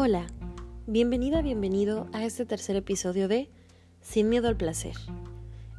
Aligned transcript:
Hola, 0.00 0.28
bienvenida, 0.86 1.42
bienvenido 1.42 2.06
a 2.12 2.24
este 2.24 2.46
tercer 2.46 2.76
episodio 2.76 3.26
de 3.26 3.50
Sin 4.00 4.28
miedo 4.28 4.46
al 4.46 4.56
placer. 4.56 4.94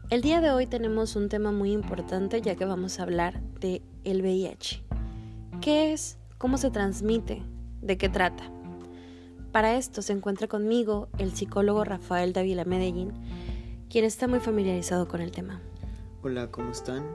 El 0.10 0.22
día 0.22 0.42
de 0.42 0.52
hoy 0.52 0.68
tenemos 0.68 1.16
un 1.16 1.30
tema 1.30 1.54
muy 1.54 1.72
importante 1.72 2.42
ya 2.42 2.56
que 2.56 2.66
vamos 2.66 3.00
a 3.00 3.04
hablar 3.04 3.42
de 3.62 3.82
el 4.04 4.22
VIH. 4.22 4.84
¿Qué 5.62 5.94
es? 5.94 6.18
¿Cómo 6.38 6.58
se 6.58 6.70
transmite? 6.70 7.42
¿De 7.82 7.98
qué 7.98 8.10
trata? 8.10 8.52
Para 9.54 9.78
esto 9.78 10.02
se 10.02 10.12
encuentra 10.12 10.50
conmigo 10.50 11.08
el 11.18 11.34
psicólogo 11.34 11.86
Rafael 11.86 12.34
Dávila 12.34 12.66
Medellín, 12.66 13.14
quien 13.90 14.04
está 14.04 14.28
muy 14.28 14.42
familiarizado 14.42 15.08
con 15.08 15.22
el 15.22 15.32
tema. 15.32 15.62
Hola, 16.24 16.52
¿cómo 16.52 16.72
están? 16.72 17.06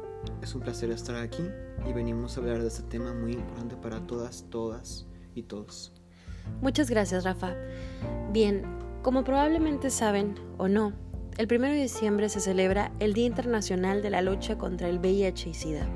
Es 0.41 0.55
un 0.55 0.63
placer 0.63 0.91
estar 0.91 1.17
aquí 1.17 1.45
y 1.87 1.93
venimos 1.93 2.39
a 2.39 2.41
hablar 2.41 2.63
de 2.63 2.69
este 2.69 2.85
tema 2.85 3.13
muy 3.13 3.33
importante 3.33 3.77
para 3.77 4.07
todas, 4.07 4.47
todas 4.49 5.07
y 5.35 5.43
todos. 5.43 5.93
Muchas 6.61 6.91
gracias, 6.91 7.25
Rafa. 7.25 7.55
Bien, 8.33 8.63
como 9.03 9.25
probablemente 9.25 9.91
saben 9.91 10.35
o 10.59 10.69
no, 10.69 10.93
el 11.37 11.47
1 11.51 11.67
de 11.67 11.83
diciembre 11.83 12.29
se 12.29 12.41
celebra 12.41 12.93
el 13.01 13.13
Día 13.13 13.27
Internacional 13.27 14.03
de 14.03 14.11
la 14.11 14.23
Lucha 14.23 14.57
contra 14.57 14.89
el 14.89 14.99
VIH 14.99 15.51
y 15.51 15.55
SIDA. 15.55 15.87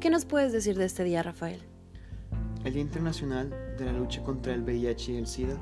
¿Qué 0.00 0.10
nos 0.10 0.24
puedes 0.24 0.52
decir 0.52 0.76
de 0.76 0.86
este 0.86 1.04
día, 1.04 1.22
Rafael? 1.22 1.60
El 2.64 2.72
Día 2.72 2.82
Internacional 2.82 3.50
de 3.78 3.84
la 3.84 3.92
Lucha 3.92 4.22
contra 4.22 4.54
el 4.54 4.62
VIH 4.62 5.12
y 5.12 5.16
el 5.16 5.26
SIDA 5.26 5.56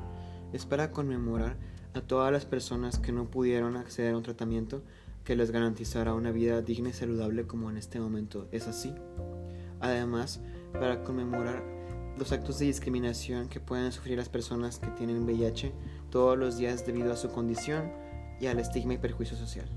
es 0.53 0.65
para 0.65 0.91
conmemorar 0.91 1.57
a 1.93 2.01
todas 2.01 2.31
las 2.31 2.45
personas 2.45 2.99
que 2.99 3.11
no 3.11 3.29
pudieron 3.29 3.75
acceder 3.75 4.13
a 4.13 4.17
un 4.17 4.23
tratamiento 4.23 4.81
que 5.23 5.35
les 5.35 5.51
garantizara 5.51 6.13
una 6.13 6.31
vida 6.31 6.61
digna 6.61 6.89
y 6.89 6.93
saludable 6.93 7.45
como 7.45 7.69
en 7.69 7.77
este 7.77 7.99
momento 7.99 8.47
es 8.51 8.67
así. 8.67 8.93
Además, 9.79 10.41
para 10.73 11.03
conmemorar 11.03 11.80
los 12.17 12.31
actos 12.31 12.59
de 12.59 12.65
discriminación 12.65 13.47
que 13.49 13.59
pueden 13.59 13.91
sufrir 13.91 14.17
las 14.17 14.29
personas 14.29 14.79
que 14.79 14.87
tienen 14.87 15.23
VIH 15.23 15.71
todos 16.09 16.37
los 16.37 16.57
días 16.57 16.85
debido 16.85 17.11
a 17.11 17.17
su 17.17 17.29
condición 17.29 17.91
y 18.39 18.47
al 18.47 18.59
estigma 18.59 18.93
y 18.93 18.97
perjuicio 18.97 19.37
social. 19.37 19.67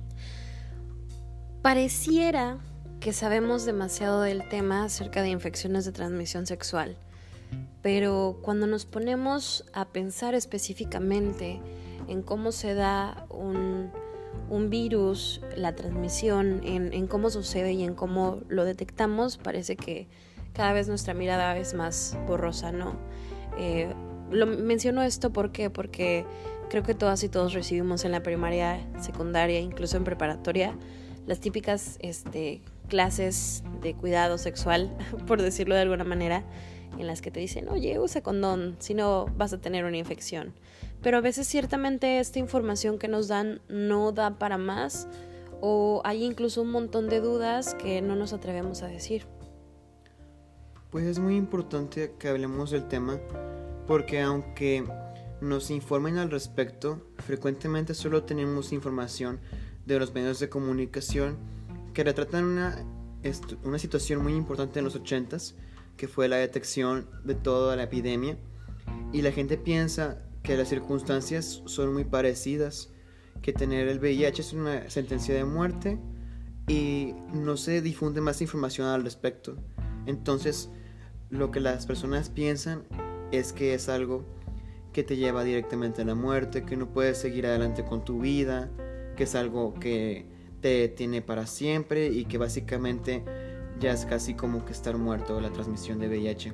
Pareciera 1.63 2.59
que 3.01 3.13
sabemos 3.13 3.65
demasiado 3.65 4.23
del 4.23 4.49
tema 4.49 4.85
acerca 4.85 5.23
de 5.23 5.31
infecciones 5.31 5.85
de 5.85 5.93
transmisión 5.93 6.47
sexual, 6.47 6.97
pero 7.83 8.39
cuando 8.43 8.67
nos 8.67 8.87
ponemos 8.87 9.65
a 9.73 9.87
pensar 9.87 10.35
específicamente 10.35 11.61
en 12.09 12.23
cómo 12.23 12.53
se 12.53 12.75
da 12.75 13.27
un, 13.31 13.91
virus, 14.69 15.41
la 15.57 15.75
transmisión, 15.75 16.61
en 16.65 17.07
cómo 17.07 17.29
sucede 17.31 17.73
y 17.73 17.83
en 17.83 17.95
cómo 17.95 18.41
lo 18.48 18.65
detectamos, 18.65 19.37
parece 19.37 19.77
que 19.77 20.09
cada 20.55 20.73
vez 20.73 20.89
nuestra 20.89 21.13
mirada 21.13 21.57
es 21.59 21.75
más 21.75 22.17
borrosa, 22.27 22.73
¿no? 22.73 22.97
Eh, 23.59 23.93
lo 24.31 24.47
menciono 24.47 25.03
esto 25.03 25.33
porque 25.33 25.69
porque 25.69 26.25
creo 26.71 26.83
que 26.83 26.95
todas 26.95 27.23
y 27.23 27.29
todos 27.29 27.53
recibimos 27.53 28.05
en 28.05 28.13
la 28.13 28.23
primaria, 28.23 28.81
secundaria, 29.01 29.61
incluso 29.61 29.97
en 29.97 30.05
preparatoria, 30.05 30.75
las 31.27 31.41
típicas 31.41 31.99
este, 32.01 32.63
clases 32.89 33.63
de 33.83 33.95
cuidado 33.95 34.39
sexual, 34.39 34.97
por 35.27 35.43
decirlo 35.43 35.75
de 35.75 35.83
alguna 35.83 36.05
manera, 36.05 36.45
en 36.99 37.07
las 37.07 37.21
que 37.21 37.31
te 37.31 37.41
dicen, 37.41 37.69
oye, 37.69 37.99
usa 37.99 38.23
condón, 38.23 38.77
si 38.79 38.95
no 38.95 39.27
vas 39.37 39.53
a 39.53 39.59
tener 39.59 39.85
una 39.85 39.97
infección. 39.97 40.55
Pero 41.03 41.19
a 41.19 41.21
veces 41.21 41.47
ciertamente 41.47 42.19
esta 42.19 42.39
información 42.39 42.99
que 42.99 43.09
nos 43.09 43.29
dan 43.29 43.61
no 43.69 44.13
da 44.13 44.39
para 44.39 44.59
más 44.59 45.09
o 45.61 46.01
hay 46.05 46.25
incluso 46.25 46.63
un 46.63 46.71
montón 46.71 47.09
de 47.09 47.21
dudas 47.21 47.75
que 47.75 48.01
no 48.01 48.17
nos 48.17 48.33
atrevemos 48.33 48.83
a 48.83 48.87
decir. 48.87 49.27
Pues 50.95 51.06
es 51.06 51.19
muy 51.19 51.34
importante 51.34 52.14
que 52.20 52.28
hablemos 52.28 52.70
del 52.70 52.87
tema 52.87 53.19
porque 53.89 54.20
aunque 54.20 54.84
nos 55.41 55.73
informen 55.73 56.19
al 56.19 56.31
respecto, 56.31 57.05
frecuentemente 57.19 57.95
solo 57.95 58.23
tenemos 58.23 58.73
información 58.73 59.41
de 59.86 59.98
los 59.98 60.14
medios 60.14 60.39
de 60.39 60.48
comunicación 60.48 61.36
que 61.95 62.05
retratan 62.05 62.45
una, 62.45 62.86
una 63.64 63.80
situación 63.80 64.23
muy 64.23 64.35
importante 64.35 64.79
en 64.79 64.85
los 64.85 64.95
80s, 64.95 65.57
que 65.96 66.07
fue 66.07 66.29
la 66.29 66.36
detección 66.36 67.08
de 67.24 67.35
toda 67.35 67.74
la 67.74 67.83
epidemia, 67.83 68.39
y 69.13 69.23
la 69.23 69.33
gente 69.33 69.58
piensa 69.58 70.23
que 70.45 70.57
las 70.57 70.69
circunstancias 70.69 71.61
son 71.64 71.92
muy 71.92 72.05
parecidas, 72.05 72.90
que 73.42 73.52
tener 73.52 73.89
el 73.89 73.98
VIH 73.98 74.42
es 74.42 74.52
una 74.52 74.89
sentencia 74.90 75.35
de 75.35 75.45
muerte 75.45 75.98
y 76.69 77.14
no 77.33 77.57
se 77.57 77.83
difunde 77.83 78.20
más 78.20 78.40
información 78.40 78.86
al 78.86 79.02
respecto. 79.02 79.57
Entonces, 80.07 80.70
lo 81.34 81.50
que 81.50 81.61
las 81.61 81.84
personas 81.86 82.28
piensan 82.28 82.84
es 83.33 83.52
que 83.52 83.74
es 83.74 83.89
algo 83.89 84.24
que 84.92 85.02
te 85.02 85.17
lleva 85.17 85.42
directamente 85.42 86.02
a 86.02 86.05
la 86.05 86.14
muerte, 86.14 86.64
que 86.64 86.77
no 86.77 86.89
puedes 86.89 87.18
seguir 87.18 87.46
adelante 87.46 87.84
con 87.84 88.05
tu 88.05 88.20
vida, 88.20 88.70
que 89.17 89.24
es 89.24 89.34
algo 89.34 89.74
que 89.74 90.27
te 90.61 90.89
tiene 90.89 91.22
para 91.22 91.46
siempre 91.46 92.06
y 92.06 92.24
que 92.27 92.39
básicamente 92.39 93.24
ya 93.80 93.92
es 93.92 94.06
casi 94.06 94.34
como 94.34 94.64
que 94.64 94.72
estar 94.72 94.96
muerto 94.96 95.40
la 95.40 95.50
transmisión 95.50 95.98
de 95.98 96.08
VIH. 96.08 96.52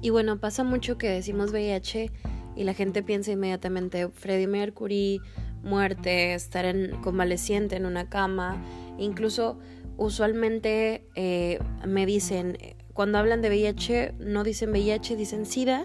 Y 0.00 0.10
bueno, 0.10 0.40
pasa 0.40 0.64
mucho 0.64 0.96
que 0.96 1.10
decimos 1.10 1.52
VIH 1.52 2.10
y 2.56 2.64
la 2.64 2.72
gente 2.72 3.02
piensa 3.02 3.32
inmediatamente 3.32 4.08
Freddie 4.08 4.46
Mercury, 4.46 5.20
muerte, 5.62 6.32
estar 6.32 6.64
en 6.64 6.96
convaleciente 7.02 7.76
en 7.76 7.84
una 7.84 8.08
cama, 8.08 8.56
incluso 8.96 9.58
usualmente 9.98 11.04
eh, 11.14 11.58
me 11.86 12.06
dicen 12.06 12.56
cuando 12.96 13.18
hablan 13.18 13.42
de 13.42 13.50
VIH 13.50 14.14
no 14.20 14.42
dicen 14.42 14.70
VIH, 14.70 15.16
dicen 15.16 15.44
SIDA. 15.44 15.84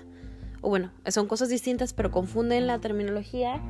O 0.61 0.69
bueno, 0.69 0.91
son 1.07 1.27
cosas 1.27 1.49
distintas, 1.49 1.91
pero 1.91 2.09
confunden 2.09 2.67
la 2.67 2.79
terminología 2.79 3.61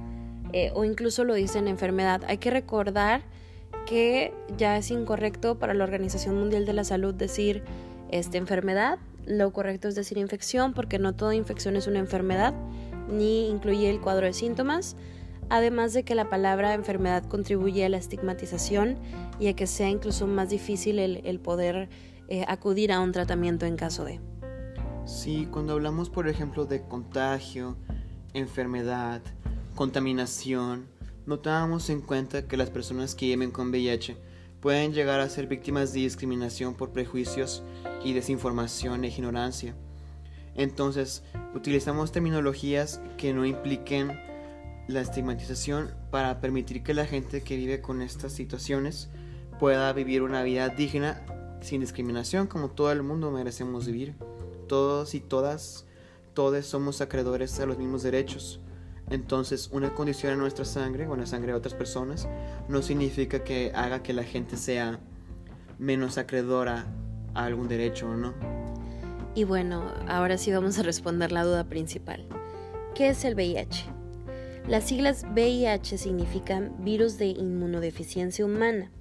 eh, 0.54 0.72
o 0.76 0.86
incluso 0.86 1.24
lo 1.24 1.34
dicen 1.34 1.68
enfermedad. 1.68 2.22
Hay 2.28 2.38
que 2.38 2.52
recordar 2.52 3.24
que 3.88 4.32
ya 4.58 4.78
es 4.78 4.92
incorrecto 4.92 5.58
para 5.58 5.74
la 5.74 5.84
Organización 5.84 6.36
Mundial 6.36 6.68
de 6.68 6.74
la 6.74 6.84
Salud 6.84 7.16
decir 7.16 7.64
esta 8.12 8.38
enfermedad. 8.38 9.00
Lo 9.26 9.52
correcto 9.52 9.88
es 9.88 9.96
decir 9.96 10.20
infección 10.20 10.74
porque 10.76 11.00
no 11.00 11.16
toda 11.16 11.34
infección 11.34 11.76
es 11.76 11.88
una 11.88 11.98
enfermedad 11.98 12.54
ni 13.10 13.50
incluye 13.50 13.90
el 13.90 14.02
cuadro 14.02 14.28
de 14.28 14.34
síntomas. 14.34 14.96
Además 15.50 15.94
de 15.94 16.04
que 16.04 16.14
la 16.14 16.30
palabra 16.30 16.76
enfermedad 16.76 17.24
contribuye 17.26 17.86
a 17.86 17.90
la 17.90 17.98
estigmatización 17.98 18.98
y 19.40 19.48
a 19.48 19.56
que 19.56 19.66
sea 19.66 19.90
incluso 19.90 20.28
más 20.28 20.52
difícil 20.52 21.00
el 21.00 21.40
poder 21.40 21.90
eh, 22.32 22.46
acudir 22.48 22.94
a 22.94 23.02
un 23.02 23.12
tratamiento 23.12 23.66
en 23.66 23.76
caso 23.76 24.06
de. 24.06 24.22
Sí, 25.06 25.50
cuando 25.52 25.74
hablamos, 25.74 26.10
por 26.10 26.30
ejemplo, 26.30 26.64
de 26.64 26.82
contagio, 26.82 27.76
enfermedad, 28.34 29.22
contaminación, 29.76 30.88
notábamos 31.26 31.90
en 31.90 32.00
cuenta 32.00 32.48
que 32.48 32.56
las 32.56 32.70
personas 32.70 33.16
que 33.16 33.26
viven 33.26 33.52
con 33.52 33.68
VIH 33.68 34.16
pueden 34.62 34.94
llegar 34.94 35.20
a 35.20 35.28
ser 35.28 35.48
víctimas 35.48 35.92
de 35.92 36.00
discriminación 36.00 36.74
por 36.74 36.94
prejuicios 36.94 37.64
y 38.02 38.14
desinformación 38.14 39.04
e 39.04 39.10
ignorancia. 39.10 39.76
Entonces, 40.56 41.24
utilizamos 41.54 42.14
terminologías 42.14 43.02
que 43.18 43.34
no 43.34 43.46
impliquen 43.46 44.18
la 44.88 45.02
estigmatización 45.02 45.94
para 46.12 46.40
permitir 46.40 46.82
que 46.82 46.94
la 46.94 47.06
gente 47.06 47.42
que 47.42 47.58
vive 47.58 47.82
con 47.82 48.02
estas 48.02 48.32
situaciones 48.32 49.10
pueda 49.60 49.92
vivir 49.92 50.22
una 50.22 50.44
vida 50.44 50.70
digna 50.70 51.22
sin 51.62 51.82
discriminación, 51.82 52.48
como 52.48 52.70
todo 52.70 52.92
el 52.92 53.04
mundo 53.04 53.32
merecemos 53.32 53.86
vivir. 53.86 54.16
Todos 54.68 55.16
y 55.16 55.20
todas, 55.20 55.86
todos 56.34 56.66
somos 56.66 57.02
acreedores 57.02 57.60
a 57.60 57.66
los 57.66 57.78
mismos 57.78 58.04
derechos. 58.04 58.60
Entonces, 59.10 59.70
una 59.72 59.94
condición 59.94 60.34
en 60.34 60.40
nuestra 60.40 60.66
sangre 60.66 61.08
o 61.08 61.14
en 61.14 61.22
la 61.22 61.26
sangre 61.26 61.52
de 61.52 61.58
otras 61.58 61.74
personas 61.74 62.28
no 62.68 62.82
significa 62.82 63.44
que 63.44 63.72
haga 63.76 64.04
que 64.04 64.14
la 64.14 64.24
gente 64.24 64.58
sea 64.58 65.00
menos 65.80 66.18
acreedora 66.18 66.86
a 67.34 67.46
algún 67.46 67.68
derecho 67.68 68.10
o 68.10 68.16
no. 68.16 68.34
Y 69.36 69.44
bueno, 69.44 69.92
ahora 70.08 70.38
sí 70.38 70.52
vamos 70.52 70.78
a 70.80 70.84
responder 70.84 71.32
la 71.32 71.44
duda 71.44 71.66
principal. 71.66 72.26
¿Qué 72.96 73.10
es 73.10 73.24
el 73.26 73.36
VIH? 73.36 73.86
Las 74.68 74.86
siglas 74.86 75.26
VIH 75.34 75.98
significan 75.98 76.76
virus 76.80 77.18
de 77.18 77.28
inmunodeficiencia 77.28 78.46
humana 78.46 78.92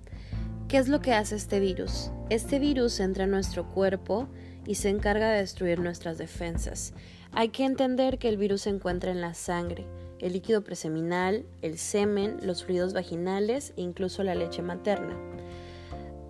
¿Qué 0.70 0.78
es 0.78 0.86
lo 0.86 1.02
que 1.02 1.14
hace 1.14 1.34
este 1.34 1.58
virus? 1.58 2.12
Este 2.28 2.60
virus 2.60 3.00
entra 3.00 3.24
en 3.24 3.32
nuestro 3.32 3.68
cuerpo 3.68 4.28
y 4.64 4.76
se 4.76 4.88
encarga 4.88 5.28
de 5.28 5.40
destruir 5.40 5.80
nuestras 5.80 6.16
defensas. 6.16 6.94
Hay 7.32 7.48
que 7.48 7.64
entender 7.64 8.18
que 8.18 8.28
el 8.28 8.36
virus 8.36 8.60
se 8.62 8.70
encuentra 8.70 9.10
en 9.10 9.20
la 9.20 9.34
sangre, 9.34 9.84
el 10.20 10.32
líquido 10.32 10.62
preseminal, 10.62 11.44
el 11.60 11.76
semen, 11.76 12.36
los 12.44 12.62
fluidos 12.62 12.92
vaginales 12.92 13.72
e 13.76 13.80
incluso 13.80 14.22
la 14.22 14.36
leche 14.36 14.62
materna. 14.62 15.18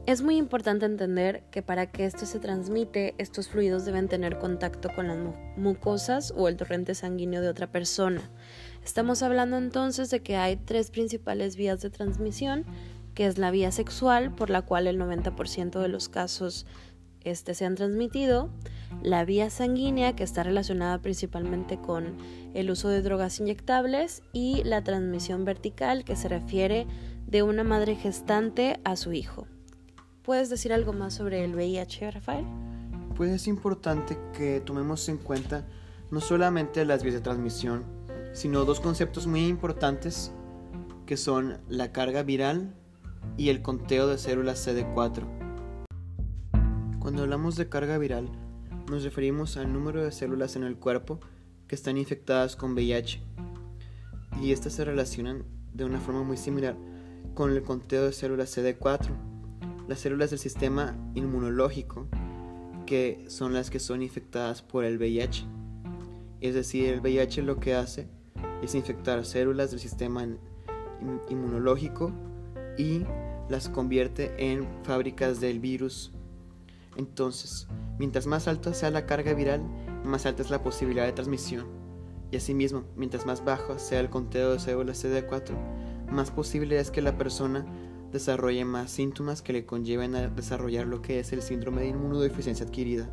Es 0.07 0.23
muy 0.23 0.39
importante 0.39 0.87
entender 0.87 1.43
que 1.51 1.61
para 1.61 1.93
que 1.93 2.07
esto 2.07 2.25
se 2.25 2.39
transmite, 2.39 3.15
estos 3.19 3.49
fluidos 3.49 3.85
deben 3.85 4.09
tener 4.09 4.39
contacto 4.39 4.89
con 4.97 5.09
las 5.09 5.19
mucosas 5.59 6.33
o 6.35 6.49
el 6.49 6.57
torrente 6.57 6.95
sanguíneo 6.95 7.43
de 7.43 7.51
otra 7.51 7.71
persona. 7.71 8.23
Estamos 8.83 9.23
hablando 9.23 9.59
entonces 9.59 10.09
de 10.09 10.23
que 10.23 10.37
hay 10.37 10.57
tres 10.57 10.91
principales 10.91 11.57
vías 11.57 11.83
de 11.83 11.91
transmisión 11.91 12.65
que 13.15 13.27
es 13.27 13.39
la 13.39 13.51
vía 13.51 13.73
sexual, 13.73 14.35
por 14.35 14.51
la 14.51 14.63
cual 14.63 14.87
el 14.87 14.99
90% 14.99 15.81
de 15.81 15.89
los 15.89 16.09
casos 16.09 16.67
este, 17.23 17.55
se 17.55 17.67
han 17.67 17.75
transmitido, 17.75 18.51
la 19.03 19.25
vía 19.25 19.51
sanguínea, 19.51 20.17
que 20.17 20.25
está 20.25 20.43
relacionada 20.43 21.01
principalmente 21.01 21.79
con 21.79 22.17
el 22.55 22.71
uso 22.71 22.89
de 22.89 23.03
drogas 23.03 23.41
inyectables, 23.41 24.23
y 24.33 24.63
la 24.65 24.83
transmisión 24.83 25.45
vertical, 25.45 26.05
que 26.05 26.17
se 26.17 26.29
refiere 26.29 26.87
de 27.27 27.43
una 27.43 27.65
madre 27.65 27.95
gestante 27.95 28.81
a 28.85 28.97
su 28.97 29.13
hijo. 29.13 29.47
¿Puedes 30.23 30.51
decir 30.51 30.73
algo 30.73 30.93
más 30.93 31.15
sobre 31.15 31.45
el 31.45 31.55
VIH, 31.55 32.11
Rafael? 32.11 32.45
Pues 33.17 33.33
es 33.33 33.47
importante 33.47 34.19
que 34.33 34.61
tomemos 34.61 35.09
en 35.09 35.19
cuenta 35.19 35.67
no 36.11 36.21
solamente 36.21 36.85
las 36.85 37.03
vías 37.03 37.15
de 37.15 37.21
transmisión, 37.21 37.85
sino 38.33 38.65
dos 38.65 38.81
conceptos 38.81 39.27
muy 39.27 39.47
importantes 39.47 40.33
que 41.07 41.17
son 41.17 41.59
la 41.69 41.93
carga 41.93 42.23
viral 42.23 42.75
y 43.37 43.49
el 43.49 43.63
conteo 43.63 44.07
de 44.07 44.19
células 44.19 44.67
CD4. 44.67 45.25
Cuando 46.99 47.23
hablamos 47.23 47.57
de 47.57 47.69
carga 47.69 47.97
viral, 47.99 48.29
nos 48.91 49.05
referimos 49.05 49.57
al 49.57 49.73
número 49.73 50.05
de 50.05 50.13
células 50.13 50.57
en 50.57 50.65
el 50.65 50.77
cuerpo 50.77 51.21
que 51.67 51.75
están 51.75 51.97
infectadas 51.97 52.57
con 52.57 52.73
VIH 52.73 53.23
y 54.43 54.53
estas 54.53 54.73
se 54.73 54.85
relacionan 54.85 55.45
de 55.73 55.85
una 55.85 56.01
forma 56.01 56.23
muy 56.23 56.37
similar 56.37 56.77
con 57.35 57.53
el 57.53 57.63
conteo 57.63 58.05
de 58.05 58.13
células 58.13 58.57
CD4, 58.57 59.11
las 59.89 60.01
células 60.01 60.31
del 60.31 60.39
sistema 60.39 60.97
inmunológico, 61.15 62.09
que 62.87 63.25
son 63.29 63.55
las 63.55 63.71
que 63.71 63.79
son 63.79 64.03
infectadas 64.03 64.63
por 64.63 64.85
el 64.85 64.99
VIH. 64.99 65.47
Es 66.41 66.55
decir, 66.55 66.87
el 66.87 67.01
VIH 67.01 67.43
lo 67.43 67.61
que 67.61 67.75
hace 67.75 68.09
es 68.63 68.75
infectar 68.75 69.25
células 69.25 69.71
del 69.71 69.81
sistema 69.81 70.27
inmunológico 71.29 72.13
y 72.81 73.05
las 73.51 73.69
convierte 73.69 74.33
en 74.39 74.67
fábricas 74.85 75.41
del 75.41 75.61
virus. 75.61 76.13
Entonces, 76.97 77.69
mientras 77.99 78.27
más 78.27 78.49
alta 78.49 78.73
sea 78.73 78.91
la 78.91 79.05
carga 79.05 79.35
viral, 79.35 79.63
más 80.05 80.25
alta 80.25 80.43
es 80.43 80.51
la 80.51 80.63
posibilidad 80.63 81.05
de 81.05 81.13
transmisión. 81.13 81.67
Y 82.31 82.37
asimismo, 82.37 82.85
mientras 82.97 83.27
más 83.27 83.45
bajo 83.45 83.79
sea 83.79 84.01
el 84.01 84.09
conteo 84.09 84.53
de 84.53 84.61
células 84.61 85.05
CD4, 85.05 85.55
más 86.11 86.31
posible 86.31 86.79
es 86.79 86.91
que 86.91 87.03
la 87.03 87.19
persona 87.19 87.67
desarrolle 88.13 88.65
más 88.65 88.91
síntomas 88.91 89.43
que 89.43 89.53
le 89.53 89.67
conlleven 89.67 90.15
a 90.15 90.29
desarrollar 90.29 90.87
lo 90.87 91.03
que 91.03 91.21
es 91.21 91.33
el 91.33 91.43
síndrome 91.43 91.83
de 91.83 91.89
inmunodeficiencia 91.89 92.65
adquirida, 92.65 93.11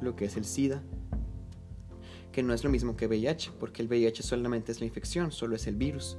lo 0.00 0.16
que 0.16 0.26
es 0.26 0.36
el 0.36 0.44
SIDA, 0.44 0.82
que 2.30 2.42
no 2.42 2.52
es 2.52 2.62
lo 2.62 2.70
mismo 2.70 2.96
que 2.96 3.06
VIH, 3.06 3.52
porque 3.58 3.80
el 3.80 3.88
VIH 3.88 4.22
solamente 4.22 4.70
es 4.70 4.80
la 4.80 4.86
infección, 4.86 5.32
solo 5.32 5.56
es 5.56 5.66
el 5.66 5.76
virus. 5.76 6.18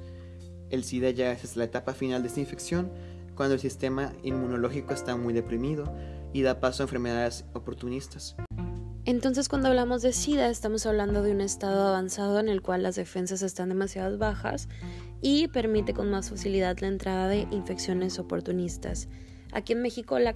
El 0.70 0.84
SIDA 0.84 1.10
ya 1.10 1.32
es 1.32 1.56
la 1.56 1.64
etapa 1.64 1.94
final 1.94 2.22
de 2.22 2.28
esta 2.28 2.40
infección, 2.40 2.92
cuando 3.36 3.56
el 3.56 3.60
sistema 3.60 4.14
inmunológico 4.24 4.94
está 4.94 5.16
muy 5.16 5.34
deprimido 5.34 5.94
y 6.34 6.42
da 6.42 6.60
paso 6.60 6.84
a 6.84 6.86
enfermedades 6.86 7.46
oportunistas. 7.54 8.36
Entonces 9.06 9.50
cuando 9.50 9.70
hablamos 9.70 10.02
de 10.02 10.14
SIDA 10.14 10.50
estamos 10.50 10.86
hablando 10.86 11.24
de 11.24 11.32
un 11.32 11.42
estado 11.42 11.88
avanzado 11.88 12.40
en 12.40 12.50
el 12.50 12.62
cual 12.62 12.84
las 12.84 12.96
defensas 12.96 13.42
están 13.42 13.70
demasiado 13.70 14.18
bajas 14.18 14.68
y 15.22 15.48
permite 15.48 15.94
con 15.94 16.12
más 16.12 16.30
facilidad 16.30 16.78
la 16.80 16.90
entrada 16.90 17.28
de 17.28 17.48
infecciones 17.50 18.20
oportunistas. 18.20 19.08
Aquí 19.52 19.74
en 19.74 19.82
México 19.82 20.20
la, 20.20 20.34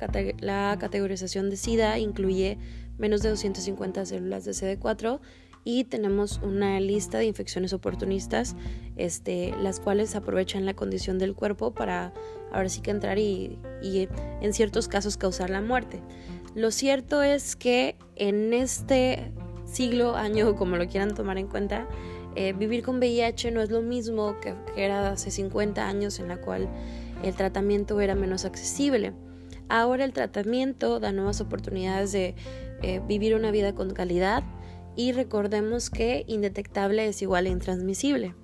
categorización 0.80 1.50
de 1.52 1.58
SIDA 1.58 2.00
incluye 2.00 2.58
menos 2.98 3.22
de 3.22 3.30
250 3.30 4.06
células 4.08 4.46
de 4.46 4.52
CD4 4.52 5.20
y 5.64 5.86
tenemos 5.86 6.40
una 6.44 6.80
lista 6.80 7.18
de 7.18 7.26
infecciones 7.26 7.74
oportunistas, 7.74 8.56
este, 8.96 9.54
las 9.62 9.80
cuales 9.80 10.16
aprovechan 10.16 10.66
la 10.66 10.74
condición 10.74 11.20
del 11.20 11.36
cuerpo 11.36 11.74
para 11.74 12.14
ahora 12.52 12.70
sí 12.70 12.82
que 12.82 12.92
entrar 12.92 13.18
y, 13.18 13.58
y 13.82 14.08
en 14.42 14.54
ciertos 14.54 14.88
casos 14.88 15.18
causar 15.18 15.50
la 15.50 15.62
muerte. 15.62 16.02
Lo 16.56 16.70
cierto 16.72 17.24
es 17.24 17.56
que 17.56 17.96
en 18.16 18.54
este 18.54 19.32
siglo, 19.66 20.16
año, 20.16 20.56
como 20.56 20.78
lo 20.78 20.88
quieran 20.88 21.16
tomar 21.16 21.38
en 21.38 21.48
cuenta, 21.48 21.88
eh, 22.36 22.54
vivir 22.54 22.84
con 22.84 22.98
VIH 22.98 23.52
no 23.52 23.62
es 23.62 23.70
lo 23.70 23.82
mismo 23.82 24.40
que, 24.40 24.56
era 24.76 25.12
hace 25.12 25.32
50 25.32 25.88
años 25.88 26.20
en 26.20 26.28
la 26.28 26.38
cual 26.38 26.68
el 27.24 27.36
tratamiento 27.36 28.00
era 28.02 28.16
menos 28.16 28.46
accesible. 28.46 29.14
Ahora 29.70 30.04
el 30.04 30.14
tratamiento 30.14 31.00
da 31.00 31.12
nuevas 31.12 31.42
oportunidades 31.42 32.12
de 32.12 32.36
eh, 32.82 33.02
vivir 33.08 33.36
una 33.36 33.52
vida 33.52 33.74
con 33.74 33.92
calidad 33.94 34.44
y 34.96 35.12
recordemos 35.12 35.90
que 35.90 36.24
indetectable 36.28 37.08
es 37.08 37.22
igual 37.22 37.46
a 37.46 37.50
intransmisible. 37.50 38.36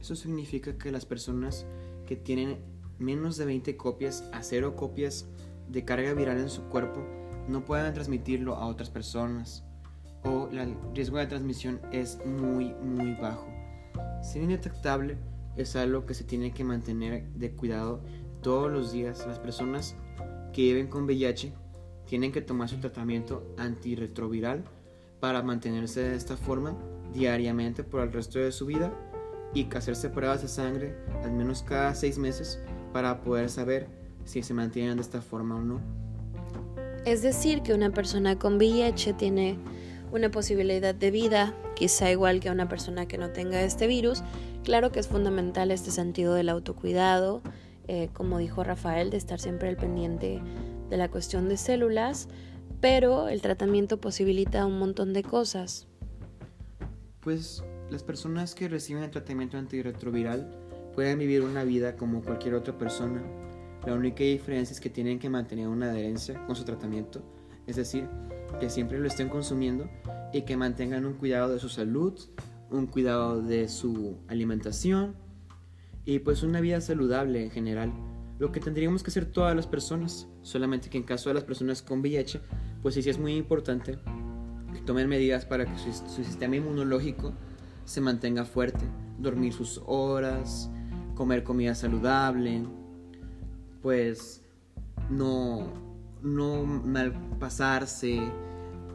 Eso 0.00 0.16
significa 0.16 0.76
que 0.78 0.90
las 0.90 1.06
personas 1.06 1.66
que 2.06 2.16
tienen 2.16 2.58
menos 2.98 3.36
de 3.36 3.46
20 3.46 3.76
copias 3.76 4.24
a 4.32 4.42
cero 4.42 4.76
copias 4.76 5.26
de 5.68 5.84
carga 5.84 6.12
viral 6.14 6.38
en 6.38 6.50
su 6.50 6.62
cuerpo 6.64 7.04
no 7.48 7.64
pueden 7.64 7.92
transmitirlo 7.94 8.56
a 8.56 8.66
otras 8.66 8.90
personas 8.90 9.64
o 10.24 10.48
el 10.52 10.76
riesgo 10.94 11.18
de 11.18 11.26
transmisión 11.26 11.80
es 11.92 12.18
muy 12.26 12.74
muy 12.74 13.14
bajo. 13.14 13.46
Ser 14.22 14.42
indetectable 14.42 15.16
es 15.56 15.76
algo 15.76 16.06
que 16.06 16.14
se 16.14 16.24
tiene 16.24 16.52
que 16.52 16.64
mantener 16.64 17.26
de 17.34 17.52
cuidado 17.52 18.02
todos 18.42 18.70
los 18.70 18.92
días. 18.92 19.26
Las 19.26 19.38
personas 19.38 19.96
que 20.52 20.62
viven 20.62 20.88
con 20.88 21.04
VIH 21.04 21.54
tienen 22.06 22.32
que 22.32 22.42
tomar 22.42 22.68
su 22.68 22.78
tratamiento 22.78 23.54
antirretroviral 23.56 24.64
para 25.20 25.42
mantenerse 25.42 26.00
de 26.00 26.16
esta 26.16 26.36
forma 26.36 26.76
diariamente 27.12 27.84
por 27.84 28.02
el 28.02 28.12
resto 28.12 28.38
de 28.38 28.52
su 28.52 28.66
vida 28.66 28.92
y 29.54 29.68
hacerse 29.74 30.08
pruebas 30.08 30.42
de 30.42 30.48
sangre 30.48 30.96
al 31.22 31.32
menos 31.32 31.62
cada 31.62 31.94
seis 31.94 32.18
meses 32.18 32.60
para 32.92 33.20
poder 33.20 33.50
saber 33.50 33.88
si 34.24 34.42
se 34.42 34.54
mantienen 34.54 34.96
de 34.96 35.02
esta 35.02 35.20
forma 35.20 35.56
o 35.56 35.60
no. 35.60 35.80
Es 37.04 37.22
decir, 37.22 37.62
que 37.62 37.72
una 37.72 37.90
persona 37.90 38.38
con 38.38 38.56
VIH 38.56 39.14
tiene 39.14 39.58
una 40.12 40.30
posibilidad 40.30 40.94
de 40.94 41.10
vida, 41.10 41.54
quizá 41.74 42.10
igual 42.10 42.40
que 42.40 42.50
una 42.50 42.68
persona 42.68 43.06
que 43.06 43.16
no 43.16 43.30
tenga 43.30 43.62
este 43.62 43.86
virus. 43.86 44.22
Claro 44.64 44.92
que 44.92 45.00
es 45.00 45.08
fundamental 45.08 45.70
este 45.70 45.90
sentido 45.90 46.34
del 46.34 46.48
autocuidado, 46.48 47.42
eh, 47.88 48.10
como 48.12 48.38
dijo 48.38 48.62
Rafael, 48.64 49.10
de 49.10 49.16
estar 49.16 49.40
siempre 49.40 49.68
al 49.68 49.76
pendiente 49.76 50.42
de 50.90 50.96
la 50.96 51.08
cuestión 51.08 51.48
de 51.48 51.56
células, 51.56 52.28
pero 52.80 53.28
el 53.28 53.42
tratamiento 53.42 54.00
posibilita 54.00 54.66
un 54.66 54.78
montón 54.78 55.12
de 55.12 55.22
cosas. 55.22 55.86
Pues 57.20 57.62
las 57.90 58.02
personas 58.02 58.54
que 58.54 58.68
reciben 58.68 59.02
el 59.02 59.10
tratamiento 59.10 59.58
antirretroviral 59.58 60.50
pueden 60.94 61.18
vivir 61.18 61.42
una 61.42 61.64
vida 61.64 61.96
como 61.96 62.22
cualquier 62.22 62.54
otra 62.54 62.76
persona. 62.78 63.22
La 63.86 63.94
única 63.94 64.24
diferencia 64.24 64.74
es 64.74 64.80
que 64.80 64.90
tienen 64.90 65.18
que 65.18 65.30
mantener 65.30 65.68
una 65.68 65.90
adherencia 65.90 66.44
con 66.46 66.56
su 66.56 66.64
tratamiento, 66.64 67.22
es 67.66 67.76
decir, 67.76 68.08
que 68.58 68.70
siempre 68.70 68.98
lo 68.98 69.06
estén 69.06 69.28
consumiendo 69.28 69.88
y 70.32 70.42
que 70.42 70.56
mantengan 70.56 71.06
un 71.06 71.14
cuidado 71.14 71.52
de 71.52 71.58
su 71.58 71.68
salud, 71.68 72.18
un 72.70 72.86
cuidado 72.86 73.42
de 73.42 73.68
su 73.68 74.18
alimentación 74.28 75.14
y 76.04 76.20
pues 76.20 76.42
una 76.42 76.60
vida 76.60 76.80
saludable 76.80 77.42
en 77.42 77.50
general. 77.50 77.92
Lo 78.38 78.52
que 78.52 78.60
tendríamos 78.60 79.02
que 79.02 79.10
hacer 79.10 79.26
todas 79.26 79.54
las 79.54 79.66
personas, 79.66 80.26
solamente 80.42 80.88
que 80.88 80.98
en 80.98 81.04
caso 81.04 81.28
de 81.28 81.34
las 81.34 81.44
personas 81.44 81.82
con 81.82 82.00
VIH, 82.00 82.40
pues 82.82 82.94
sí, 82.94 83.08
es 83.08 83.18
muy 83.18 83.36
importante 83.36 83.98
que 84.72 84.80
tomen 84.80 85.08
medidas 85.08 85.44
para 85.44 85.66
que 85.66 85.78
su, 85.78 85.92
su 85.92 86.24
sistema 86.24 86.56
inmunológico 86.56 87.32
se 87.84 88.00
mantenga 88.00 88.44
fuerte, 88.44 88.84
dormir 89.18 89.52
sus 89.52 89.82
horas, 89.86 90.70
comer 91.14 91.42
comida 91.42 91.74
saludable, 91.74 92.62
pues 93.82 94.42
no 95.08 95.90
no 96.22 96.64
malpasarse, 96.64 98.20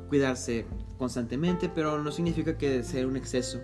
cuidarse 0.10 0.65
constantemente, 0.98 1.70
pero 1.74 2.01
no 2.01 2.12
significa 2.12 2.58
que 2.58 2.84
sea 2.84 3.08
un 3.08 3.18
exceso. 3.18 3.60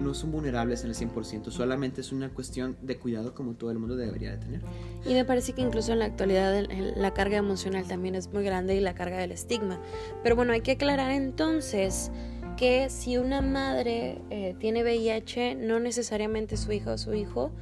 No 0.00 0.14
son 0.14 0.32
vulnerables 0.32 0.82
en 0.84 0.90
el 0.90 0.96
100%, 0.96 1.50
solamente 1.50 2.00
es 2.00 2.12
una 2.12 2.30
cuestión 2.30 2.76
de 2.82 2.96
cuidado 2.96 3.34
como 3.34 3.54
todo 3.54 3.70
el 3.70 3.78
mundo 3.78 3.96
debería 3.96 4.30
de 4.32 4.38
tener. 4.38 4.62
Y 5.04 5.14
me 5.14 5.24
parece 5.24 5.52
que 5.52 5.60
incluso 5.60 5.92
en 5.92 5.98
la 5.98 6.06
actualidad 6.06 6.64
la 6.96 7.12
carga 7.12 7.36
emocional 7.36 7.86
también 7.86 8.14
es 8.14 8.32
muy 8.32 8.44
grande 8.44 8.74
y 8.74 8.80
la 8.80 8.94
carga 8.94 9.18
del 9.18 9.32
estigma. 9.32 9.80
Pero 10.22 10.36
bueno, 10.36 10.52
hay 10.52 10.62
que 10.62 10.72
aclarar 10.72 11.10
entonces 11.10 12.10
que 12.56 12.90
si 12.90 13.16
una 13.16 13.40
madre 13.40 14.20
eh, 14.30 14.54
tiene 14.58 14.82
VIH, 14.82 15.54
no 15.54 15.80
necesariamente 15.80 16.56
su 16.56 16.72
hija 16.72 16.92
o 16.92 16.98
su 16.98 17.14
hijo 17.14 17.52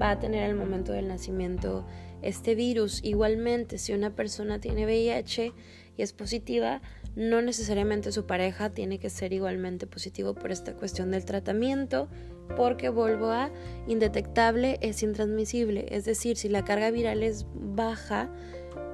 va 0.00 0.10
a 0.10 0.18
tener 0.18 0.44
al 0.44 0.56
momento 0.56 0.92
del 0.92 1.08
nacimiento 1.08 1.84
este 2.24 2.54
virus. 2.54 3.00
Igualmente, 3.02 3.78
si 3.78 3.92
una 3.92 4.14
persona 4.14 4.60
tiene 4.60 4.84
VIH 4.84 5.52
y 5.96 6.02
es 6.02 6.12
positiva, 6.12 6.80
no 7.16 7.42
necesariamente 7.42 8.10
su 8.12 8.26
pareja 8.26 8.70
tiene 8.70 8.98
que 8.98 9.10
ser 9.10 9.32
igualmente 9.32 9.86
positivo 9.86 10.34
por 10.34 10.50
esta 10.50 10.74
cuestión 10.74 11.10
del 11.10 11.24
tratamiento, 11.24 12.08
porque 12.56 12.88
vuelvo 12.88 13.30
a 13.30 13.50
indetectable 13.86 14.78
es 14.80 15.02
intransmisible, 15.02 15.86
es 15.90 16.04
decir, 16.04 16.36
si 16.36 16.48
la 16.48 16.64
carga 16.64 16.90
viral 16.90 17.22
es 17.22 17.46
baja, 17.54 18.30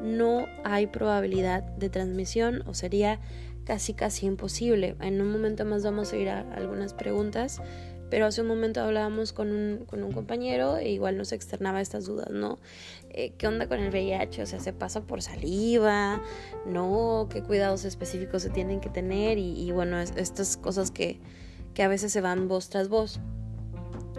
no 0.02 0.46
hay 0.64 0.86
probabilidad 0.86 1.62
de 1.62 1.88
transmisión 1.88 2.62
o 2.66 2.74
sería 2.74 3.20
casi 3.64 3.94
casi 3.94 4.26
imposible. 4.26 4.96
En 5.00 5.20
un 5.20 5.30
momento 5.30 5.64
más 5.64 5.84
vamos 5.84 6.12
a 6.12 6.16
ir 6.16 6.28
a 6.28 6.40
algunas 6.54 6.94
preguntas, 6.94 7.60
pero 8.10 8.26
hace 8.26 8.42
un 8.42 8.48
momento 8.48 8.80
hablábamos 8.80 9.32
con 9.32 9.52
un, 9.52 9.84
con 9.86 10.02
un 10.02 10.12
compañero 10.12 10.76
e 10.76 10.90
igual 10.90 11.16
nos 11.16 11.32
externaba 11.32 11.80
estas 11.80 12.06
dudas, 12.06 12.30
¿no? 12.30 12.58
Eh, 13.10 13.32
¿Qué 13.38 13.46
onda 13.46 13.68
con 13.68 13.78
el 13.78 13.90
VIH? 13.90 14.42
O 14.42 14.46
sea, 14.46 14.58
¿se 14.60 14.72
pasa 14.72 15.02
por 15.02 15.22
saliva? 15.22 16.20
¿No? 16.66 17.28
¿Qué 17.30 17.42
cuidados 17.42 17.84
específicos 17.84 18.42
se 18.42 18.50
tienen 18.50 18.80
que 18.80 18.88
tener? 18.88 19.38
Y, 19.38 19.70
bueno, 19.72 20.00
estas 20.00 20.56
cosas 20.56 20.90
que, 20.90 21.20
que 21.72 21.82
a 21.82 21.88
veces 21.88 22.12
se 22.12 22.20
van 22.20 22.48
voz 22.48 22.68
tras 22.68 22.88
voz. 22.88 23.20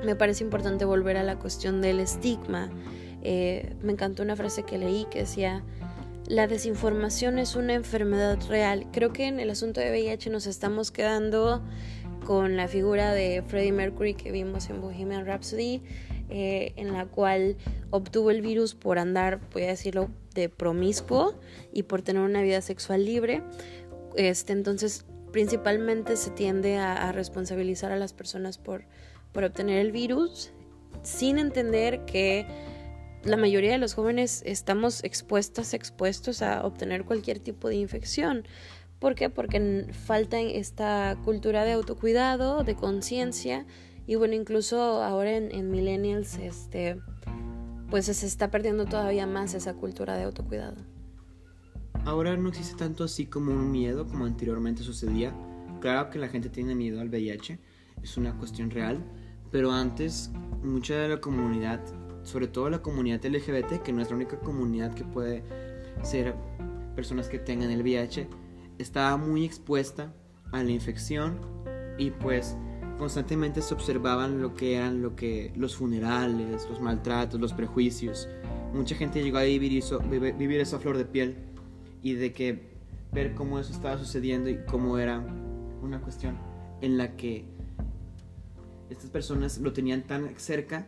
Me 0.03 0.15
parece 0.15 0.43
importante 0.43 0.85
volver 0.85 1.17
a 1.17 1.23
la 1.23 1.37
cuestión 1.37 1.81
del 1.81 1.99
estigma. 1.99 2.69
Eh, 3.23 3.75
me 3.81 3.91
encantó 3.91 4.23
una 4.23 4.35
frase 4.35 4.63
que 4.63 4.77
leí 4.77 5.05
que 5.11 5.19
decía, 5.19 5.63
la 6.27 6.47
desinformación 6.47 7.39
es 7.39 7.55
una 7.55 7.73
enfermedad 7.73 8.39
real. 8.47 8.87
Creo 8.93 9.11
que 9.11 9.27
en 9.27 9.39
el 9.39 9.49
asunto 9.49 9.79
de 9.81 9.91
VIH 9.91 10.29
nos 10.29 10.47
estamos 10.47 10.89
quedando 10.89 11.61
con 12.25 12.55
la 12.57 12.67
figura 12.67 13.13
de 13.13 13.43
Freddie 13.47 13.71
Mercury 13.71 14.13
que 14.13 14.31
vimos 14.31 14.69
en 14.69 14.81
Bohemian 14.81 15.25
Rhapsody, 15.25 15.81
eh, 16.29 16.73
en 16.75 16.93
la 16.93 17.05
cual 17.05 17.57
obtuvo 17.89 18.31
el 18.31 18.41
virus 18.41 18.75
por 18.75 18.99
andar, 18.99 19.39
voy 19.53 19.63
a 19.63 19.67
decirlo, 19.67 20.09
de 20.33 20.49
promiscuo 20.49 21.35
y 21.73 21.83
por 21.83 22.01
tener 22.01 22.21
una 22.21 22.41
vida 22.41 22.61
sexual 22.61 23.05
libre. 23.05 23.43
Este, 24.15 24.53
entonces, 24.53 25.05
principalmente 25.31 26.15
se 26.17 26.31
tiende 26.31 26.77
a, 26.77 27.11
responsabilizar 27.11 27.91
a 27.91 27.97
las 27.97 28.13
personas 28.13 28.57
por, 28.57 28.83
por 29.31 29.43
obtener 29.43 29.79
el 29.79 29.91
virus, 29.91 30.51
sin 31.03 31.37
entender 31.37 32.05
que 32.05 32.45
la 33.23 33.37
mayoría 33.37 33.71
de 33.71 33.77
los 33.77 33.93
jóvenes 33.93 34.41
estamos 34.45 35.03
expuestas, 35.03 35.73
expuestos 35.73 36.41
a 36.41 36.65
obtener 36.65 37.05
cualquier 37.05 37.39
tipo 37.39 37.69
de 37.69 37.75
infección. 37.75 38.45
¿Por 39.01 39.15
qué? 39.15 39.31
Porque 39.31 39.87
falta 40.05 40.39
esta 40.39 41.17
cultura 41.25 41.65
de 41.65 41.71
autocuidado, 41.71 42.63
de 42.63 42.75
conciencia 42.75 43.65
y 44.05 44.13
bueno, 44.13 44.35
incluso 44.35 45.01
ahora 45.01 45.37
en, 45.37 45.71
millennials, 45.71 46.37
este, 46.37 47.01
pues 47.89 48.05
se 48.05 48.27
está 48.27 48.51
perdiendo 48.51 48.85
todavía 48.85 49.25
más 49.25 49.55
esa 49.55 49.73
cultura 49.73 50.17
de 50.17 50.25
autocuidado. 50.25 50.75
Ahora 52.05 52.37
no 52.37 52.49
existe 52.49 52.75
tanto 52.77 53.03
así 53.03 53.25
como 53.25 53.51
un 53.51 53.71
miedo 53.71 54.05
como 54.05 54.25
anteriormente 54.25 54.83
sucedía. 54.83 55.33
Claro 55.79 56.11
que 56.11 56.19
la 56.19 56.27
gente 56.27 56.49
tiene 56.49 56.75
miedo 56.75 57.01
al 57.01 57.09
VIH, 57.09 57.57
es 58.03 58.17
una 58.17 58.37
cuestión 58.37 58.69
real, 58.69 59.03
pero 59.49 59.71
antes 59.71 60.29
mucha 60.61 60.93
de 60.93 61.09
la 61.09 61.19
comunidad, 61.19 61.81
sobre 62.21 62.47
todo 62.47 62.69
la 62.69 62.83
comunidad 62.83 63.25
LGBT, 63.25 63.81
que 63.81 63.93
no 63.93 64.03
es 64.03 64.11
la 64.11 64.15
única 64.15 64.37
comunidad 64.37 64.93
que 64.93 65.05
puede 65.05 65.43
ser 66.03 66.35
personas 66.95 67.27
que 67.29 67.39
tengan 67.39 67.71
el 67.71 67.81
VIH, 67.81 68.27
estaba 68.81 69.17
muy 69.17 69.45
expuesta 69.45 70.13
a 70.51 70.63
la 70.63 70.71
infección 70.71 71.39
y 71.97 72.11
pues 72.11 72.57
constantemente 72.97 73.61
se 73.61 73.73
observaban 73.73 74.41
lo 74.41 74.53
que 74.53 74.75
eran 74.75 75.01
lo 75.01 75.15
que 75.15 75.51
los 75.55 75.75
funerales, 75.75 76.67
los 76.69 76.79
maltratos, 76.81 77.39
los 77.39 77.53
prejuicios. 77.53 78.27
Mucha 78.73 78.95
gente 78.95 79.23
llegó 79.23 79.37
a 79.37 79.43
vivir 79.43 79.77
eso, 79.77 79.99
vivir 79.99 80.59
esa 80.59 80.79
flor 80.79 80.97
de 80.97 81.05
piel 81.05 81.37
y 82.01 82.13
de 82.13 82.33
que 82.33 82.71
ver 83.11 83.33
cómo 83.35 83.59
eso 83.59 83.73
estaba 83.73 83.97
sucediendo 83.97 84.49
y 84.49 84.59
cómo 84.65 84.97
era 84.97 85.19
una 85.81 85.99
cuestión 86.01 86.37
en 86.81 86.97
la 86.97 87.15
que 87.15 87.45
estas 88.89 89.09
personas 89.09 89.57
lo 89.59 89.73
tenían 89.73 90.03
tan 90.03 90.37
cerca 90.37 90.87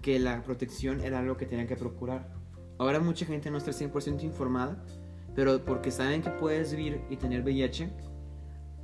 que 0.00 0.18
la 0.18 0.42
protección 0.42 1.00
era 1.00 1.20
algo 1.20 1.36
que 1.36 1.46
tenían 1.46 1.68
que 1.68 1.76
procurar. 1.76 2.34
Ahora 2.78 2.98
mucha 2.98 3.26
gente 3.26 3.50
no 3.50 3.58
está 3.58 3.70
100% 3.70 4.22
informada 4.24 4.82
pero 5.34 5.64
porque 5.64 5.90
saben 5.90 6.22
que 6.22 6.30
puedes 6.30 6.74
vivir 6.74 7.00
y 7.10 7.16
tener 7.16 7.42
VIH, 7.42 7.90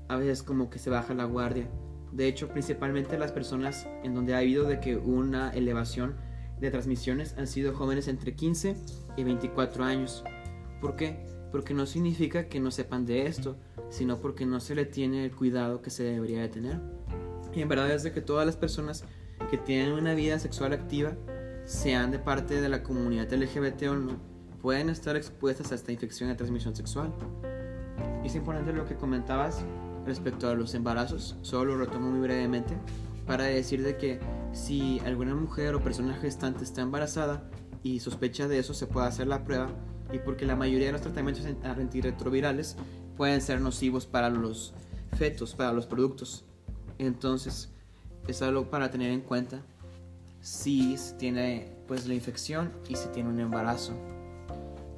a 0.08 0.16
veces 0.16 0.42
como 0.42 0.70
que 0.70 0.78
se 0.78 0.90
baja 0.90 1.14
la 1.14 1.24
guardia. 1.24 1.68
De 2.12 2.26
hecho, 2.26 2.48
principalmente 2.48 3.18
las 3.18 3.32
personas 3.32 3.86
en 4.02 4.14
donde 4.14 4.34
ha 4.34 4.38
habido 4.38 4.64
de 4.64 4.80
que 4.80 4.96
una 4.96 5.50
elevación 5.50 6.16
de 6.58 6.70
transmisiones 6.70 7.34
han 7.36 7.46
sido 7.46 7.74
jóvenes 7.74 8.08
entre 8.08 8.34
15 8.34 8.76
y 9.16 9.24
24 9.24 9.84
años. 9.84 10.24
¿Por 10.80 10.96
qué? 10.96 11.24
Porque 11.52 11.74
no 11.74 11.86
significa 11.86 12.48
que 12.48 12.60
no 12.60 12.70
sepan 12.70 13.04
de 13.04 13.26
esto, 13.26 13.58
sino 13.90 14.18
porque 14.20 14.46
no 14.46 14.60
se 14.60 14.74
le 14.74 14.84
tiene 14.84 15.24
el 15.24 15.34
cuidado 15.34 15.82
que 15.82 15.90
se 15.90 16.02
debería 16.02 16.40
de 16.40 16.48
tener. 16.48 16.80
Y 17.54 17.60
en 17.60 17.68
verdad 17.68 17.90
es 17.90 18.02
de 18.02 18.12
que 18.12 18.20
todas 18.20 18.46
las 18.46 18.56
personas 18.56 19.04
que 19.50 19.58
tienen 19.58 19.92
una 19.92 20.14
vida 20.14 20.38
sexual 20.38 20.72
activa, 20.72 21.16
sean 21.64 22.10
de 22.10 22.18
parte 22.18 22.60
de 22.62 22.68
la 22.70 22.82
comunidad 22.82 23.30
LGBT 23.30 23.82
o 23.90 23.94
no, 23.96 24.37
pueden 24.68 24.90
estar 24.90 25.16
expuestas 25.16 25.72
a 25.72 25.76
esta 25.76 25.92
infección 25.92 26.28
de 26.28 26.34
transmisión 26.34 26.76
sexual. 26.76 27.10
Y 28.22 28.26
es 28.26 28.34
importante 28.34 28.74
lo 28.74 28.84
que 28.84 28.96
comentabas 28.96 29.64
respecto 30.04 30.46
a 30.46 30.54
los 30.54 30.74
embarazos, 30.74 31.36
solo 31.40 31.74
lo 31.74 31.86
retomo 31.86 32.10
muy 32.10 32.20
brevemente, 32.20 32.76
para 33.26 33.44
decir 33.44 33.82
de 33.82 33.96
que 33.96 34.20
si 34.52 35.00
alguna 35.06 35.34
mujer 35.34 35.74
o 35.74 35.82
persona 35.82 36.12
gestante 36.16 36.64
está 36.64 36.82
embarazada 36.82 37.48
y 37.82 38.00
sospecha 38.00 38.46
de 38.46 38.58
eso, 38.58 38.74
se 38.74 38.86
puede 38.86 39.06
hacer 39.06 39.26
la 39.26 39.42
prueba 39.42 39.70
y 40.12 40.18
porque 40.18 40.44
la 40.44 40.54
mayoría 40.54 40.88
de 40.88 40.92
los 40.92 41.00
tratamientos 41.00 41.46
antirretrovirales 41.46 42.76
pueden 43.16 43.40
ser 43.40 43.62
nocivos 43.62 44.04
para 44.04 44.28
los 44.28 44.74
fetos, 45.16 45.54
para 45.54 45.72
los 45.72 45.86
productos. 45.86 46.44
Entonces, 46.98 47.70
es 48.26 48.42
algo 48.42 48.68
para 48.68 48.90
tener 48.90 49.12
en 49.12 49.22
cuenta 49.22 49.62
si 50.42 50.94
tiene 51.18 51.74
pues 51.86 52.06
la 52.06 52.12
infección 52.12 52.70
y 52.86 52.96
si 52.96 53.08
tiene 53.08 53.30
un 53.30 53.40
embarazo. 53.40 54.17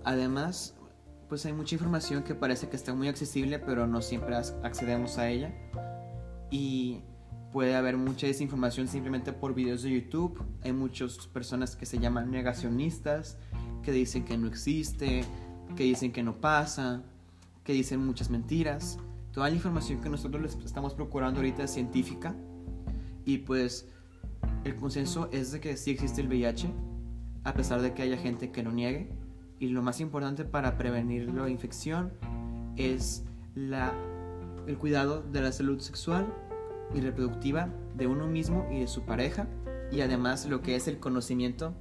Además, 0.04 0.74
pues 1.30 1.46
hay 1.46 1.52
mucha 1.52 1.76
información 1.76 2.24
que 2.24 2.34
parece 2.34 2.68
que 2.68 2.76
está 2.76 2.92
muy 2.92 3.08
accesible, 3.08 3.60
pero 3.60 3.86
no 3.86 4.02
siempre 4.02 4.34
accedemos 4.34 5.16
a 5.16 5.28
ella. 5.28 5.54
Y 6.50 7.02
puede 7.52 7.76
haber 7.76 7.96
mucha 7.96 8.26
desinformación 8.26 8.88
simplemente 8.88 9.32
por 9.32 9.54
videos 9.54 9.82
de 9.82 9.90
YouTube. 9.90 10.42
Hay 10.62 10.72
muchas 10.72 11.28
personas 11.28 11.76
que 11.76 11.86
se 11.86 11.98
llaman 11.98 12.30
negacionistas, 12.30 13.38
que 13.82 13.92
dicen 13.92 14.24
que 14.24 14.36
no 14.36 14.48
existe, 14.48 15.24
que 15.76 15.84
dicen 15.84 16.12
que 16.12 16.24
no 16.24 16.40
pasa, 16.40 17.02
que 17.62 17.72
dicen 17.72 18.04
muchas 18.04 18.30
mentiras. 18.30 18.98
Toda 19.32 19.48
la 19.48 19.54
información 19.54 20.00
que 20.00 20.08
nosotros 20.08 20.42
les 20.42 20.56
estamos 20.64 20.94
procurando 20.94 21.38
ahorita 21.38 21.62
es 21.62 21.70
científica. 21.70 22.34
Y 23.24 23.38
pues 23.38 23.88
el 24.64 24.74
consenso 24.74 25.28
es 25.30 25.52
de 25.52 25.60
que 25.60 25.76
sí 25.76 25.92
existe 25.92 26.22
el 26.22 26.28
VIH, 26.28 26.68
a 27.44 27.54
pesar 27.54 27.82
de 27.82 27.94
que 27.94 28.02
haya 28.02 28.16
gente 28.16 28.50
que 28.50 28.64
lo 28.64 28.72
niegue 28.72 29.19
y 29.60 29.68
lo 29.68 29.82
más 29.82 30.00
importante 30.00 30.44
para 30.44 30.76
prevenir 30.76 31.32
la 31.32 31.48
infección 31.48 32.12
es 32.76 33.24
la, 33.54 33.92
el 34.66 34.78
cuidado 34.78 35.22
de 35.22 35.42
la 35.42 35.52
salud 35.52 35.78
sexual 35.80 36.26
y 36.94 37.00
reproductiva 37.00 37.68
de 37.94 38.06
uno 38.06 38.26
mismo 38.26 38.66
y 38.72 38.80
de 38.80 38.88
su 38.88 39.02
pareja 39.02 39.46
y 39.92 40.00
además 40.00 40.46
lo 40.46 40.62
que 40.62 40.76
es 40.76 40.88
el 40.88 40.98
conocimiento 40.98 41.74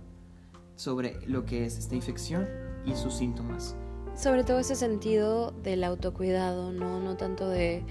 sobre 0.76 1.26
lo 1.26 1.46
que 1.46 1.66
es 1.66 1.78
esta 1.78 1.96
infección 1.96 2.48
y 2.86 2.96
sus 2.96 3.14
síntomas. 3.14 3.76
Sobre 4.14 4.44
todo 4.44 4.60
ese 4.60 4.76
sentido 4.76 5.52
del 5.64 5.84
autocuidado, 5.86 6.74
no, 6.74 7.00
no 7.00 7.16
tanto 7.16 7.48
de, 7.48 7.86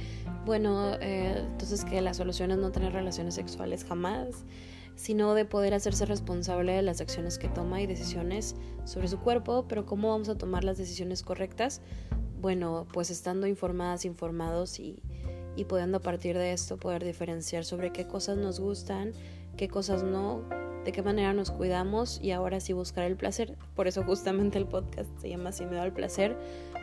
bueno, 0.44 0.92
eh, 1.00 1.46
entonces 1.50 1.86
que 1.86 2.02
la 2.02 2.12
solución 2.12 2.50
es 2.50 2.58
no 2.58 2.70
tener 2.70 2.92
relaciones 2.92 3.34
sexuales 3.34 3.84
jamás, 3.84 4.44
sino 4.98 5.34
de 5.34 5.44
poder 5.44 5.74
hacerse 5.74 6.06
responsable 6.06 6.72
de 6.72 6.82
las 6.82 7.00
acciones 7.00 7.38
que 7.38 7.48
toma 7.48 7.80
y 7.80 7.86
decisiones 7.86 8.56
sobre 8.84 9.06
su 9.06 9.20
cuerpo, 9.20 9.66
pero 9.68 9.86
cómo 9.86 10.10
vamos 10.10 10.28
a 10.28 10.36
tomar 10.36 10.64
las 10.64 10.76
decisiones 10.76 11.22
correctas, 11.22 11.80
bueno, 12.40 12.84
pues 12.92 13.08
estando 13.10 13.46
informadas, 13.46 14.04
informados 14.04 14.80
y, 14.80 15.00
y 15.54 15.66
pudiendo 15.66 15.98
a 15.98 16.00
partir 16.00 16.36
de 16.36 16.52
esto 16.52 16.78
poder 16.78 17.04
diferenciar 17.04 17.64
sobre 17.64 17.92
qué 17.92 18.08
cosas 18.08 18.38
nos 18.38 18.58
gustan, 18.58 19.12
qué 19.56 19.68
cosas 19.68 20.02
no, 20.02 20.42
de 20.84 20.90
qué 20.90 21.00
manera 21.00 21.32
nos 21.32 21.52
cuidamos 21.52 22.18
y 22.20 22.32
ahora 22.32 22.58
sí 22.58 22.72
buscar 22.72 23.04
el 23.04 23.16
placer. 23.16 23.56
Por 23.76 23.86
eso 23.86 24.02
justamente 24.02 24.58
el 24.58 24.66
podcast 24.66 25.08
se 25.20 25.28
llama 25.28 25.52
Sin 25.52 25.68
miedo 25.70 25.82
al 25.82 25.92
placer, 25.92 26.36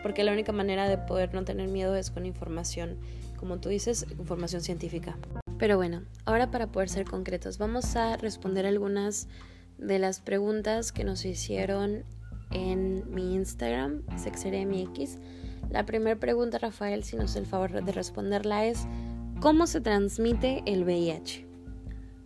porque 0.04 0.24
la 0.24 0.32
única 0.32 0.54
manera 0.54 0.88
de 0.88 0.98
poder 0.98 1.34
no 1.34 1.44
tener 1.44 1.68
miedo 1.68 1.98
es 1.98 2.12
con 2.12 2.26
información, 2.26 2.98
como 3.38 3.60
tú 3.60 3.68
dices, 3.68 4.06
información 4.18 4.62
científica. 4.62 5.18
Pero 5.58 5.78
bueno, 5.78 6.02
ahora 6.26 6.52
para 6.52 6.72
poder 6.72 6.90
ser 6.90 7.06
concretos, 7.06 7.58
vamos 7.58 7.96
a 7.96 8.18
responder 8.18 8.66
algunas 8.66 9.30
de 9.78 10.00
las 10.00 10.20
preguntas 10.20 10.92
que 10.92 11.06
nos 11.06 11.24
hicieron 11.24 12.04
en 12.52 13.10
mi 13.14 13.36
Instagram, 13.36 14.02
sexeremix. 14.18 15.18
La 15.70 15.86
primera 15.86 16.20
pregunta, 16.20 16.58
Rafael, 16.58 17.04
si 17.06 17.16
nos 17.16 17.38
el 17.38 17.46
favor 17.46 17.84
de 17.84 17.92
responderla 17.94 18.66
es, 18.66 18.86
¿cómo 19.40 19.66
se 19.66 19.80
transmite 19.80 20.62
el 20.66 20.84
VIH? 20.84 21.48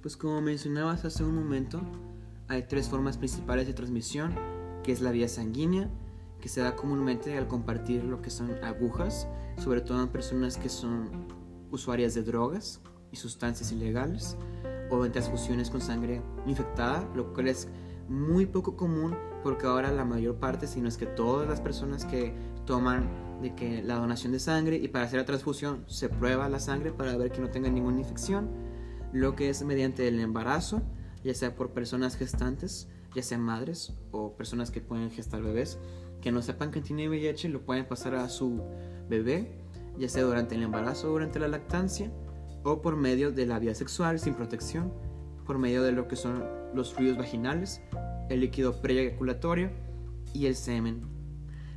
Pues 0.02 0.18
como 0.18 0.42
mencionabas 0.42 1.06
hace 1.06 1.24
un 1.24 1.36
momento, 1.36 1.82
hay 2.48 2.64
tres 2.64 2.90
formas 2.90 3.18
principales 3.18 3.68
de 3.68 3.74
transmisión, 3.74 4.34
que 4.84 4.92
es 4.92 5.02
la 5.02 5.12
vía 5.12 5.28
sanguínea, 5.28 5.88
que 6.42 6.50
se 6.50 6.62
da 6.62 6.76
comúnmente 6.76 7.38
al 7.38 7.48
compartir 7.48 8.04
lo 8.04 8.24
que 8.24 8.32
son 8.32 8.64
agujas, 8.64 9.28
sobre 9.58 9.82
todo 9.82 10.02
en 10.02 10.10
personas 10.10 10.58
que 10.58 10.70
son 10.70 11.28
usuarias 11.70 12.16
de 12.16 12.24
drogas 12.24 12.82
y 13.12 13.16
sustancias 13.16 13.72
ilegales 13.72 14.38
o 14.90 15.06
en 15.06 15.12
transfusiones 15.12 15.70
con 15.70 15.82
sangre 15.82 16.22
infectada, 16.46 17.08
lo 17.16 17.34
cual 17.34 17.48
es 17.48 17.68
muy 18.08 18.46
poco 18.46 18.76
común 18.76 19.16
porque 19.44 19.68
ahora 19.68 19.92
la 19.92 20.04
mayor 20.04 20.36
parte, 20.36 20.68
si 20.68 20.82
no 20.82 20.90
es 20.90 20.98
que 20.98 21.06
todas 21.06 21.48
las 21.48 21.62
personas 21.62 22.06
que 22.06 22.34
toman 22.66 23.10
de 23.42 23.56
que 23.56 23.82
la 23.84 23.96
donación 23.96 24.32
de 24.34 24.40
sangre 24.40 24.78
y 24.78 24.88
para 24.90 25.06
hacer 25.06 25.20
la 25.20 25.26
transfusión 25.26 25.86
se 25.88 26.10
prueba 26.10 26.50
la 26.50 26.60
sangre 26.60 26.92
para 26.92 27.16
ver 27.16 27.32
que 27.32 27.40
no 27.40 27.50
tenga 27.50 27.70
ninguna 27.70 28.00
infección. 28.00 28.50
lo 29.12 29.36
que 29.36 29.50
es 29.50 29.64
mediante 29.64 30.08
el 30.08 30.20
embarazo, 30.20 30.84
ya 31.24 31.34
sea 31.34 31.56
por 31.56 31.72
personas 31.72 32.16
gestantes, 32.16 32.88
ya 33.16 33.24
sean 33.24 33.42
madres 33.42 33.94
o 34.12 34.36
personas 34.36 34.70
que 34.70 34.82
pueden 34.82 35.10
gestar 35.10 35.42
bebés, 35.42 35.80
que 36.22 36.32
no 36.32 36.44
sepan 36.44 36.70
que 36.70 36.82
tiene 36.82 37.10
VIH, 37.10 37.50
lo 37.50 37.66
pueden 37.66 37.88
pasar 37.88 38.14
a 38.14 38.30
su 38.30 38.62
bebé, 39.10 39.58
ya 39.98 40.08
sea 40.10 40.24
durante 40.24 40.54
el 40.54 40.62
embarazo 40.62 41.10
o 41.10 41.12
durante 41.14 41.40
la 41.40 41.48
lactancia, 41.48 42.12
o 42.64 42.82
por 42.82 42.96
medio 42.96 43.32
de 43.32 43.46
la 43.46 43.60
vía 43.60 43.76
sexual 43.76 44.20
sin 44.20 44.34
protección, 44.34 44.94
por 45.46 45.58
medio 45.58 45.84
de 45.84 45.92
lo 45.92 46.08
que 46.08 46.16
son 46.16 46.46
los 46.74 46.94
fluidos 46.94 47.18
vaginales, 47.18 47.82
el 48.30 48.42
líquido 48.42 48.82
preeyaculatorio 48.82 49.72
y 50.34 50.46
el 50.46 50.56
semen. 50.56 51.02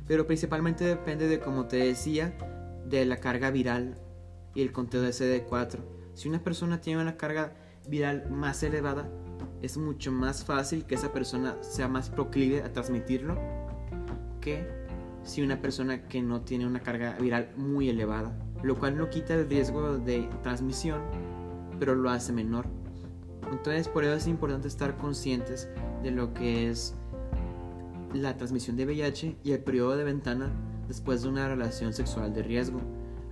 Pero 0.07 0.27
principalmente 0.27 0.83
depende 0.83 1.27
de, 1.27 1.39
como 1.39 1.65
te 1.65 1.77
decía, 1.77 2.37
de 2.85 3.05
la 3.05 3.17
carga 3.17 3.51
viral 3.51 3.97
y 4.53 4.61
el 4.61 4.71
conteo 4.71 5.01
de 5.01 5.09
CD4. 5.09 5.79
Si 6.13 6.29
una 6.29 6.43
persona 6.43 6.81
tiene 6.81 7.01
una 7.01 7.17
carga 7.17 7.55
viral 7.87 8.29
más 8.29 8.61
elevada, 8.63 9.09
es 9.61 9.77
mucho 9.77 10.11
más 10.11 10.43
fácil 10.43 10.85
que 10.85 10.95
esa 10.95 11.11
persona 11.11 11.55
sea 11.61 11.87
más 11.87 12.09
proclive 12.09 12.61
a 12.63 12.71
transmitirlo 12.71 13.37
que 14.41 14.67
si 15.23 15.41
una 15.41 15.61
persona 15.61 16.07
que 16.07 16.21
no 16.21 16.41
tiene 16.41 16.67
una 16.67 16.81
carga 16.81 17.17
viral 17.19 17.53
muy 17.55 17.89
elevada, 17.89 18.37
lo 18.63 18.79
cual 18.79 18.97
no 18.97 19.09
quita 19.09 19.35
el 19.35 19.47
riesgo 19.47 19.97
de 19.97 20.27
transmisión, 20.41 21.01
pero 21.79 21.95
lo 21.95 22.09
hace 22.09 22.33
menor. 22.33 22.65
Entonces 23.51 23.87
por 23.87 24.03
eso 24.03 24.15
es 24.15 24.27
importante 24.27 24.67
estar 24.67 24.97
conscientes 24.97 25.69
de 26.01 26.11
lo 26.11 26.33
que 26.33 26.69
es 26.69 26.95
la 28.13 28.37
transmisión 28.37 28.77
de 28.77 28.85
VIH 28.85 29.37
y 29.43 29.51
el 29.51 29.59
periodo 29.59 29.97
de 29.97 30.03
ventana 30.03 30.51
después 30.87 31.21
de 31.21 31.29
una 31.29 31.47
relación 31.47 31.93
sexual 31.93 32.33
de 32.33 32.43
riesgo. 32.43 32.79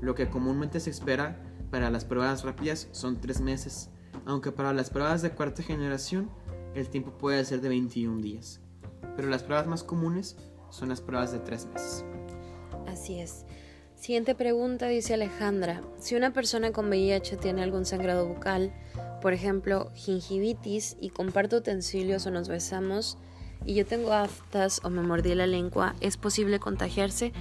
Lo 0.02 0.16
que 0.16 0.30
comúnmente 0.30 0.80
se 0.80 0.90
espera 0.90 1.42
para 1.70 1.90
las 1.90 2.06
pruebas 2.06 2.44
rápidas 2.44 2.90
son 2.92 3.22
tres 3.22 3.40
meses, 3.40 3.90
aunque 4.26 4.52
para 4.52 4.74
las 4.74 4.90
pruebas 4.90 5.22
de 5.22 5.32
cuarta 5.32 5.64
generación 5.64 6.30
el 6.76 6.90
tiempo 6.90 7.12
puede 7.18 7.44
ser 7.46 7.62
de 7.62 7.70
21 7.70 8.22
días. 8.22 8.60
Pero 9.16 9.30
las 9.30 9.44
pruebas 9.44 9.68
más 9.68 9.84
comunes 9.84 10.38
son 10.70 10.90
las 10.90 11.02
pruebas 11.02 11.32
de 11.32 11.40
tres 11.40 11.68
meses. 11.68 12.06
Así 12.88 13.20
es. 13.20 13.46
Siguiente 14.02 14.34
pregunta 14.34 14.88
dice 14.88 15.14
Alejandra, 15.14 15.84
si 16.00 16.16
una 16.16 16.34
persona 16.34 16.72
con 16.72 16.90
VIH 16.90 17.38
tiene 17.38 17.62
algún 17.62 17.86
sangrado 17.86 18.28
bucal, 18.28 18.74
por 19.22 19.32
ejemplo, 19.32 19.92
gingivitis, 19.94 20.98
y 21.00 21.12
comparto 21.12 21.58
utensilios 21.58 22.26
o 22.26 22.32
nos 22.32 22.48
besamos, 22.48 23.20
y 23.64 23.76
yo 23.76 23.86
tengo 23.86 24.12
aftas 24.14 24.82
o 24.84 24.90
me 24.90 25.04
mordí 25.04 25.36
la 25.36 25.46
lengua, 25.46 25.94
¿es 26.02 26.18
posible 26.18 26.58
contagiarse? 26.58 27.32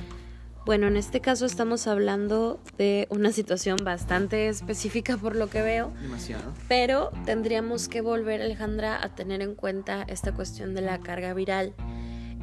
Bueno, 0.66 0.86
en 0.86 0.98
este 0.98 1.22
caso 1.22 1.46
estamos 1.46 1.86
hablando 1.86 2.60
de 2.76 3.06
una 3.08 3.32
situación 3.32 3.78
bastante 3.82 4.48
específica 4.48 5.16
por 5.16 5.36
lo 5.36 5.48
que 5.48 5.62
veo. 5.62 5.90
Demasiado. 6.02 6.52
Pero 6.68 7.10
tendríamos 7.24 7.88
que 7.88 8.02
volver, 8.02 8.42
Alejandra, 8.42 9.02
a 9.02 9.14
tener 9.14 9.40
en 9.40 9.54
cuenta 9.54 10.02
esta 10.02 10.32
cuestión 10.32 10.74
de 10.74 10.82
la 10.82 11.00
carga 11.00 11.32
viral. 11.32 11.72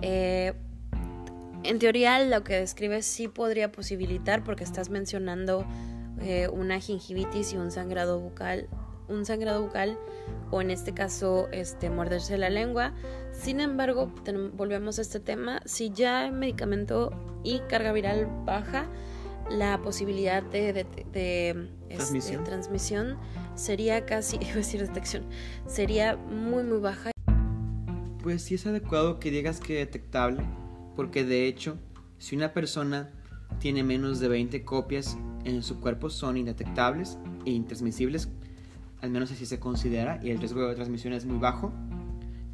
Eh, 0.01 0.55
en 1.63 1.79
teoría, 1.79 2.23
lo 2.23 2.43
que 2.43 2.55
describes 2.55 3.05
sí 3.05 3.27
podría 3.27 3.71
posibilitar, 3.71 4.43
porque 4.43 4.63
estás 4.63 4.89
mencionando 4.89 5.65
eh, 6.19 6.47
una 6.47 6.79
gingivitis 6.79 7.53
y 7.53 7.57
un 7.57 7.71
sangrado 7.71 8.19
bucal, 8.19 8.67
un 9.07 9.25
sangrado 9.25 9.63
bucal, 9.63 9.97
o 10.51 10.61
en 10.61 10.71
este 10.71 10.93
caso, 10.93 11.47
este, 11.51 11.89
morderse 11.89 12.37
la 12.37 12.49
lengua. 12.49 12.93
Sin 13.31 13.59
embargo, 13.59 14.11
volvemos 14.53 14.99
a 14.99 15.01
este 15.01 15.19
tema, 15.19 15.61
si 15.65 15.91
ya 15.91 16.25
el 16.25 16.33
medicamento 16.33 17.11
y 17.43 17.59
carga 17.69 17.91
viral 17.91 18.27
baja, 18.45 18.87
la 19.49 19.81
posibilidad 19.81 20.43
de, 20.43 20.85
este, 21.89 22.39
¿Transmisión? 22.45 23.17
sería 23.55 24.05
casi, 24.05 24.37
iba 24.41 24.53
a 24.53 24.55
decir 24.55 24.81
detección, 24.81 25.25
sería 25.65 26.15
muy 26.15 26.63
muy 26.63 26.79
baja. 26.79 27.11
Pues 28.21 28.43
sí 28.43 28.55
es 28.55 28.65
adecuado 28.67 29.19
que 29.19 29.31
digas 29.31 29.59
que 29.59 29.75
detectable, 29.75 30.43
porque 30.97 31.23
de 31.23 31.47
hecho, 31.47 31.77
si 32.17 32.35
una 32.35 32.53
persona 32.53 33.11
tiene 33.59 33.83
menos 33.83 34.19
de 34.19 34.27
20 34.27 34.65
copias 34.65 35.15
en 35.45 35.61
su 35.61 35.79
cuerpo 35.79 36.09
son 36.09 36.37
indetectables 36.37 37.19
e 37.45 37.51
intransmisibles, 37.51 38.29
al 39.01 39.11
menos 39.11 39.31
así 39.31 39.45
se 39.45 39.59
considera, 39.59 40.19
y 40.23 40.31
el 40.31 40.39
riesgo 40.39 40.67
de 40.67 40.73
transmisión 40.73 41.13
es 41.13 41.23
muy 41.23 41.37
bajo, 41.37 41.71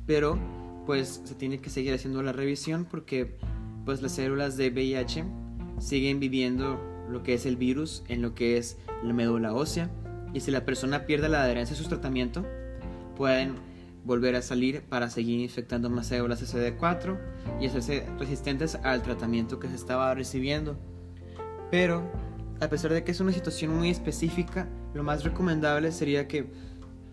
pero 0.05 0.37
pues 0.85 1.21
se 1.23 1.35
tiene 1.35 1.59
que 1.59 1.69
seguir 1.69 1.93
haciendo 1.93 2.21
la 2.21 2.33
revisión 2.33 2.85
porque 2.85 3.37
pues 3.85 4.01
las 4.01 4.11
células 4.11 4.57
de 4.57 4.69
VIH 4.69 5.23
siguen 5.79 6.19
viviendo 6.19 6.79
lo 7.09 7.23
que 7.23 7.35
es 7.35 7.45
el 7.45 7.55
virus 7.55 8.03
en 8.09 8.21
lo 8.21 8.35
que 8.35 8.57
es 8.57 8.77
la 9.03 9.13
médula 9.13 9.53
ósea 9.53 9.89
y 10.33 10.41
si 10.41 10.51
la 10.51 10.65
persona 10.65 11.05
pierde 11.05 11.29
la 11.29 11.43
adherencia 11.43 11.77
a 11.77 11.79
su 11.79 11.87
tratamiento 11.87 12.45
pueden 13.15 13.55
volver 14.03 14.35
a 14.35 14.41
salir 14.41 14.81
para 14.83 15.09
seguir 15.09 15.39
infectando 15.39 15.89
más 15.89 16.07
células 16.07 16.41
CD4 16.41 17.17
y 17.61 17.67
hacerse 17.67 18.05
resistentes 18.19 18.75
al 18.75 19.01
tratamiento 19.01 19.59
que 19.59 19.69
se 19.69 19.75
estaba 19.75 20.13
recibiendo. 20.13 20.77
Pero, 21.71 22.03
a 22.59 22.67
pesar 22.67 22.93
de 22.93 23.03
que 23.03 23.11
es 23.11 23.19
una 23.19 23.31
situación 23.31 23.75
muy 23.75 23.89
específica, 23.89 24.67
lo 24.93 25.03
más 25.03 25.23
recomendable 25.23 25.91
sería 25.91 26.27
que 26.27 26.51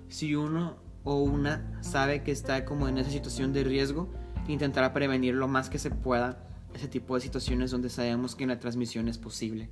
si 0.09 0.35
uno 0.35 0.77
o 1.05 1.17
una 1.23 1.79
sabe 1.83 2.23
que 2.23 2.33
está 2.33 2.65
como 2.65 2.89
en 2.89 2.99
esa 2.99 3.11
situación 3.11 3.53
de 3.53 3.65
riesgo, 3.65 4.13
intentará 4.49 4.93
prevenir 4.93 5.35
lo 5.35 5.49
más 5.49 5.71
que 5.71 5.79
se 5.79 5.91
pueda 5.91 6.47
ese 6.75 6.89
tipo 6.89 7.15
de 7.15 7.21
situaciones 7.21 7.71
donde 7.71 7.91
sabemos 7.91 8.35
que 8.35 8.47
la 8.47 8.59
transmisión 8.59 9.09
es 9.09 9.19
posible. 9.19 9.71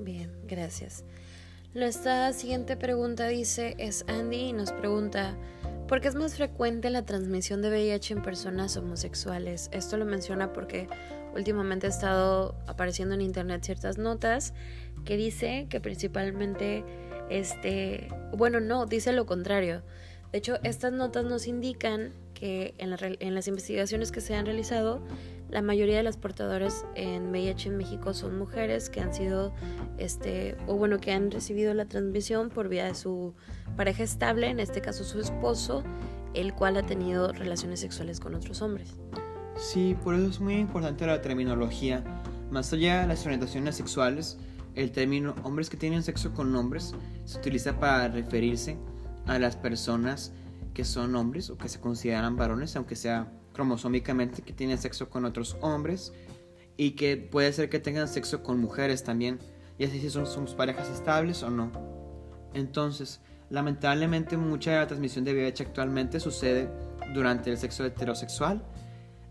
Bien, 0.00 0.32
gracias. 0.46 1.04
Nuestra 1.72 2.32
siguiente 2.32 2.76
pregunta 2.76 3.28
dice 3.28 3.76
es 3.78 4.04
Andy 4.08 4.36
y 4.36 4.52
nos 4.52 4.72
pregunta 4.72 5.36
¿por 5.86 6.00
qué 6.00 6.08
es 6.08 6.16
más 6.16 6.34
frecuente 6.34 6.90
la 6.90 7.04
transmisión 7.04 7.62
de 7.62 7.68
VIH 7.70 8.14
en 8.14 8.22
personas 8.22 8.76
homosexuales? 8.76 9.70
Esto 9.72 9.96
lo 9.96 10.04
menciona 10.04 10.52
porque 10.52 10.88
últimamente 11.32 11.86
ha 11.86 11.90
estado 11.90 12.56
apareciendo 12.66 13.14
en 13.14 13.20
internet 13.20 13.62
ciertas 13.62 13.98
notas 13.98 14.52
que 15.04 15.16
dice 15.16 15.68
que 15.70 15.80
principalmente 15.80 16.84
este, 17.28 18.08
bueno, 18.36 18.58
no, 18.58 18.86
dice 18.86 19.12
lo 19.12 19.24
contrario. 19.24 19.82
De 20.32 20.38
hecho, 20.38 20.58
estas 20.64 20.92
notas 20.92 21.24
nos 21.24 21.46
indican 21.46 22.12
que 22.34 22.74
en, 22.78 22.96
en, 23.00 23.34
las 23.36 23.46
investigaciones 23.46 24.10
que 24.10 24.20
se 24.20 24.34
han 24.34 24.46
realizado, 24.46 25.00
la 25.50 25.62
mayoría 25.62 25.96
de 25.96 26.02
las 26.02 26.16
portadoras 26.16 26.84
en 26.94 27.30
VIH 27.30 27.68
en 27.68 27.76
México 27.76 28.14
son 28.14 28.38
mujeres 28.38 28.88
que 28.88 29.00
han 29.00 29.12
sido, 29.12 29.52
este, 29.98 30.56
o 30.66 30.76
bueno, 30.76 30.98
que 30.98 31.12
han 31.12 31.30
recibido 31.30 31.74
la 31.74 31.86
transmisión 31.86 32.50
por 32.50 32.68
vía 32.68 32.84
de 32.84 32.94
su 32.94 33.34
pareja 33.76 34.02
estable, 34.02 34.48
en 34.48 34.60
este 34.60 34.80
caso 34.80 35.04
su 35.04 35.20
esposo, 35.20 35.82
el 36.34 36.54
cual 36.54 36.76
ha 36.76 36.86
tenido 36.86 37.32
relaciones 37.32 37.80
sexuales 37.80 38.20
con 38.20 38.34
otros 38.34 38.62
hombres. 38.62 38.94
Sí, 39.56 39.96
por 40.02 40.14
eso 40.14 40.26
es 40.26 40.40
muy 40.40 40.54
importante 40.54 41.06
la 41.06 41.20
terminología. 41.20 42.04
Más 42.50 42.72
allá 42.72 43.02
de 43.02 43.08
las 43.08 43.24
orientaciones 43.26 43.76
sexuales, 43.76 44.38
el 44.74 44.92
término 44.92 45.34
hombres 45.42 45.68
que 45.68 45.76
tienen 45.76 46.02
sexo 46.02 46.32
con 46.32 46.54
hombres 46.54 46.94
se 47.24 47.38
utiliza 47.38 47.78
para 47.78 48.08
referirse 48.08 48.78
a 49.26 49.38
las 49.38 49.56
personas 49.56 50.32
que 50.74 50.84
son 50.84 51.14
hombres 51.16 51.50
o 51.50 51.58
que 51.58 51.68
se 51.68 51.80
consideran 51.80 52.36
varones, 52.36 52.76
aunque 52.76 52.96
sea 52.96 53.32
cromosómicamente, 53.60 54.42
que 54.42 54.52
tienen 54.52 54.78
sexo 54.78 55.10
con 55.10 55.26
otros 55.26 55.56
hombres 55.60 56.12
y 56.76 56.92
que 56.92 57.16
puede 57.18 57.52
ser 57.52 57.68
que 57.68 57.78
tengan 57.78 58.08
sexo 58.08 58.42
con 58.42 58.58
mujeres 58.58 59.04
también, 59.04 59.38
y 59.78 59.84
así 59.84 60.00
si 60.00 60.08
son 60.08 60.26
sus 60.26 60.54
parejas 60.54 60.88
estables 60.88 61.42
o 61.42 61.50
no. 61.50 61.70
Entonces, 62.54 63.20
lamentablemente 63.50 64.36
mucha 64.36 64.70
de 64.70 64.76
la 64.78 64.86
transmisión 64.86 65.24
de 65.24 65.34
VIH 65.34 65.64
actualmente 65.64 66.20
sucede 66.20 66.70
durante 67.12 67.50
el 67.50 67.58
sexo 67.58 67.84
heterosexual, 67.84 68.64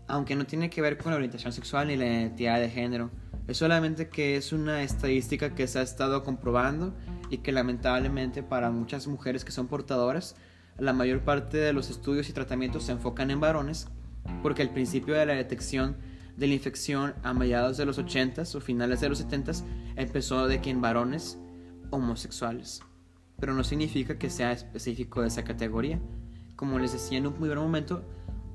aunque 0.06 0.36
no 0.36 0.46
tiene 0.46 0.70
que 0.70 0.80
ver 0.80 0.96
con 0.96 1.10
la 1.10 1.16
orientación 1.16 1.52
sexual 1.52 1.88
ni 1.88 1.96
la 1.96 2.06
identidad 2.06 2.60
de 2.60 2.70
género 2.70 3.10
es 3.50 3.56
solamente 3.56 4.08
que 4.08 4.36
es 4.36 4.52
una 4.52 4.84
estadística 4.84 5.56
que 5.56 5.66
se 5.66 5.80
ha 5.80 5.82
estado 5.82 6.22
comprobando 6.22 6.94
y 7.30 7.38
que 7.38 7.50
lamentablemente 7.50 8.44
para 8.44 8.70
muchas 8.70 9.08
mujeres 9.08 9.44
que 9.44 9.50
son 9.50 9.66
portadoras, 9.66 10.36
la 10.78 10.92
mayor 10.92 11.24
parte 11.24 11.56
de 11.56 11.72
los 11.72 11.90
estudios 11.90 12.28
y 12.28 12.32
tratamientos 12.32 12.84
se 12.84 12.92
enfocan 12.92 13.28
en 13.32 13.40
varones, 13.40 13.88
porque 14.42 14.62
el 14.62 14.70
principio 14.70 15.14
de 15.14 15.26
la 15.26 15.34
detección 15.34 15.96
de 16.36 16.46
la 16.46 16.54
infección 16.54 17.14
a 17.22 17.34
mediados 17.34 17.76
de 17.76 17.84
los 17.84 17.98
80s 17.98 18.54
o 18.54 18.60
finales 18.60 19.00
de 19.00 19.08
los 19.08 19.24
70s 19.24 19.64
empezó 19.96 20.46
de 20.46 20.60
que 20.60 20.70
en 20.70 20.80
varones 20.80 21.38
homosexuales, 21.90 22.80
pero 23.38 23.52
no 23.52 23.64
significa 23.64 24.18
que 24.18 24.30
sea 24.30 24.52
específico 24.52 25.20
de 25.20 25.28
esa 25.28 25.44
categoría. 25.44 26.00
Como 26.56 26.78
les 26.78 26.92
decía 26.92 27.18
en 27.18 27.26
un 27.26 27.38
buen 27.38 27.54
momento, 27.56 28.04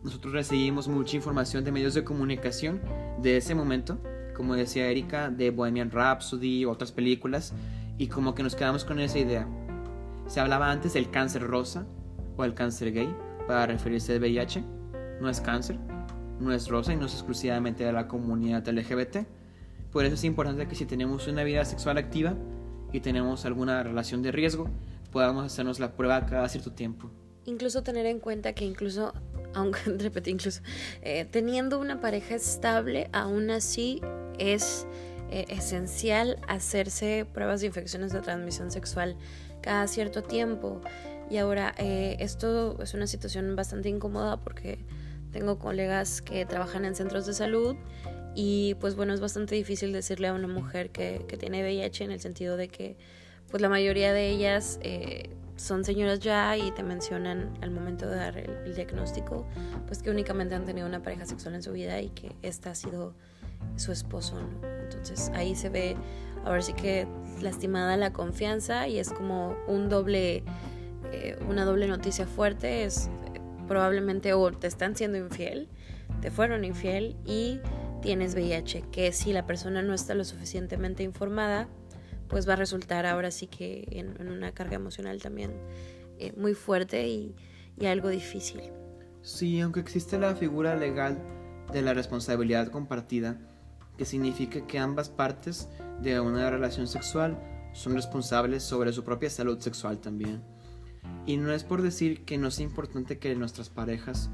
nosotros 0.04 0.34
recibimos 0.34 0.88
mucha 0.88 1.15
información 1.15 1.63
de 1.63 1.71
medios 1.71 1.93
de 1.93 2.04
comunicación 2.04 2.82
de 3.21 3.38
ese 3.38 3.54
momento 3.54 3.99
como 4.36 4.56
decía 4.56 4.88
Erika, 4.88 5.32
de 5.32 5.49
Bohemian 5.49 5.89
Rhapsody, 5.89 6.65
otras 6.65 6.91
películas, 6.91 7.54
y 7.97 8.08
como 8.08 8.36
que 8.36 8.43
nos 8.43 8.56
quedamos 8.56 8.86
con 8.86 8.99
esa 8.99 9.17
idea. 9.17 9.47
Se 10.28 10.39
hablaba 10.39 10.69
antes 10.69 10.93
del 10.93 11.10
cáncer 11.10 11.41
rosa 11.43 11.88
o 12.38 12.43
el 12.43 12.54
cáncer 12.54 12.91
gay 12.91 13.15
para 13.47 13.65
referirse 13.67 14.13
al 14.13 14.19
VIH. 14.19 14.75
No 15.19 15.30
es 15.30 15.41
cáncer, 15.41 15.78
no 16.39 16.54
es 16.54 16.67
rosa 16.67 16.93
y 16.93 16.95
no 16.97 17.06
es 17.06 17.13
exclusivamente 17.13 17.84
de 17.84 17.93
la 17.93 18.08
comunidad 18.08 18.67
LGBT. 18.67 19.25
Por 19.91 20.06
eso 20.06 20.15
es 20.15 20.23
importante 20.23 20.67
que 20.67 20.75
si 20.75 20.86
tenemos 20.86 21.28
una 21.28 21.43
vida 21.43 21.63
sexual 21.65 21.97
activa 21.97 22.36
y 22.91 22.99
tenemos 22.99 23.45
alguna 23.45 23.82
relación 23.84 24.21
de 24.21 24.32
riesgo, 24.32 24.69
podamos 25.12 25.45
hacernos 25.45 25.80
la 25.80 25.95
prueba 25.95 26.25
cada 26.25 26.49
cierto 26.49 26.71
tiempo. 26.73 27.10
Incluso 27.45 27.84
tener 27.84 28.06
en 28.06 28.19
cuenta 28.19 28.54
que 28.54 28.65
incluso, 28.65 29.13
aunque 29.54 29.80
repetí 29.97 30.32
incluso, 30.32 30.62
eh, 31.01 31.25
teniendo 31.25 31.80
una 31.80 32.01
pareja 32.01 32.36
estable, 32.36 33.10
aún 33.13 33.49
así 33.51 34.01
es 34.38 34.86
eh, 35.32 35.45
esencial 35.49 36.38
hacerse 36.47 37.25
pruebas 37.32 37.62
de 37.62 37.67
infecciones 37.67 38.12
de 38.12 38.21
transmisión 38.21 38.71
sexual 38.71 39.15
cada 39.62 39.88
cierto 39.88 40.23
tiempo. 40.23 40.82
Y 41.30 41.38
ahora, 41.38 41.73
eh, 41.78 42.17
esto 42.19 42.82
es 42.82 42.93
una 42.93 43.08
situación 43.08 43.56
bastante 43.56 43.89
incómoda 43.89 44.38
porque 44.38 44.80
tengo 45.36 45.60
colegas 45.60 46.21
que 46.21 46.45
trabajan 46.45 46.86
en 46.86 46.95
centros 46.95 47.26
de 47.26 47.34
salud 47.34 47.76
y 48.36 48.76
pues 48.76 48.95
bueno, 48.95 49.13
es 49.13 49.19
bastante 49.19 49.54
difícil 49.54 49.91
decirle 49.91 50.30
a 50.30 50.34
una 50.34 50.48
mujer 50.48 50.91
que, 50.91 51.26
que 51.28 51.36
tiene 51.36 51.62
VIH 51.62 52.06
en 52.06 52.12
el 52.12 52.21
sentido 52.21 52.56
de 52.56 52.69
que 52.69 52.95
pues 53.52 53.62
la 53.62 53.67
mayoría 53.67 54.13
de 54.13 54.30
ellas 54.30 54.80
eh, 54.82 55.30
son 55.58 55.84
señoras 55.84 56.21
ya 56.21 56.56
y 56.56 56.71
te 56.71 56.84
mencionan 56.84 57.54
al 57.60 57.71
momento 57.71 58.08
de 58.08 58.15
dar 58.15 58.38
el, 58.38 58.74
diagnóstico 58.74 59.45
pues 59.88 60.02
que 60.02 60.10
únicamente 60.10 60.56
han 60.56 60.63
tenido 60.63 60.88
una 60.88 61.04
pareja 61.04 61.26
sexual 61.26 61.56
en 61.56 61.63
su 61.63 61.74
vida 61.74 62.00
y 62.00 62.12
que 62.12 62.34
esta 62.41 62.71
ha 62.71 62.76
sido 62.76 63.13
su 63.76 63.91
esposo, 63.91 64.39
Entonces 64.84 65.32
ahí 65.34 65.54
se 65.54 65.67
ve 65.67 65.98
ahora 66.45 66.62
sí 66.62 66.71
que 66.71 67.08
lastimada 67.41 67.98
la 67.98 68.13
confianza 68.13 68.88
y 68.88 69.00
es 69.00 69.12
como 69.12 69.58
un 69.67 69.89
doble 69.89 70.45
eh, 71.12 71.38
una 71.50 71.65
doble 71.65 71.88
noticia 71.88 72.26
fuerte 72.26 72.86
es 72.86 73.10
probablemente 73.67 74.32
te 74.60 74.67
están 74.67 74.95
siendo 74.95 75.17
infiel, 75.17 75.67
te 76.21 76.32
fueron 76.32 76.63
infiel 76.65 77.15
y 77.25 77.60
tienes 78.01 78.36
VIH, 78.36 78.84
que 78.91 79.12
si 79.12 79.34
la 79.34 79.45
persona 79.45 79.82
no 79.82 79.93
está 79.93 80.13
lo 80.13 80.23
suficientemente 80.23 81.04
informada, 81.04 81.67
pues 82.28 82.47
va 82.47 82.54
a 82.54 82.58
resultar 82.58 83.06
ahora 83.06 83.32
sí 83.32 83.47
que 83.47 83.88
en, 83.91 84.28
una 84.28 84.51
carga 84.51 84.75
emocional 84.75 85.21
también 85.21 85.51
eh, 86.19 86.34
muy 86.38 86.54
fuerte 86.54 87.08
y 87.08 87.36
algo 87.86 88.10
difícil. 88.10 88.62
Sí, 89.21 89.60
aunque 89.60 89.80
existe 89.80 90.19
la 90.19 90.36
figura 90.36 90.75
legal 90.75 91.17
de 91.73 91.82
la 91.82 91.95
responsabilidad 91.95 92.67
compartida, 92.67 93.39
que 93.97 94.06
significa 94.06 94.65
que 94.67 94.78
ambas 94.78 95.10
partes 95.10 95.67
de 96.01 96.19
una 96.19 96.49
relación 96.49 96.88
sexual 96.88 97.38
son 97.73 97.95
responsables 97.95 98.63
sobre 98.63 98.93
su 98.93 99.04
propia 99.04 99.30
salud 99.30 99.60
sexual 99.60 99.99
también. 99.99 100.43
Y 101.26 101.38
no 101.38 101.52
es 101.52 101.63
por 101.63 101.82
decir 101.82 102.24
que 102.24 102.38
no 102.38 102.52
sea 102.52 102.65
importante 102.65 103.18
que 103.18 103.36
nuestras 103.36 103.70
parejas 103.70 104.30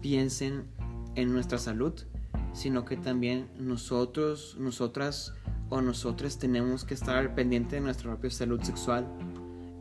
piensen 0.00 0.64
en 1.14 1.32
nuestra 1.32 1.58
salud, 1.58 1.94
sino 2.52 2.84
que 2.84 2.96
también 2.96 3.48
nosotros, 3.58 4.56
nosotras 4.58 5.32
o 5.70 5.80
nosotros 5.80 6.38
tenemos 6.38 6.84
que 6.84 6.94
estar 6.94 7.16
al 7.16 7.34
pendiente 7.34 7.76
de 7.76 7.82
nuestra 7.82 8.10
propia 8.10 8.30
salud 8.30 8.60
sexual 8.62 9.06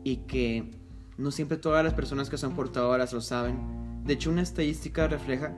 y 0.04 0.18
que 0.18 0.72
no 1.18 1.32
siempre 1.32 1.58
todas 1.58 1.84
las 1.84 1.94
personas 1.94 2.30
que 2.30 2.38
son 2.38 2.56
portadoras 2.56 3.14
lo 3.14 3.22
saben. 3.22 4.04
De 4.06 4.14
hecho, 4.14 4.30
una 4.30 4.42
estadística 4.42 5.08
refleja 5.08 5.56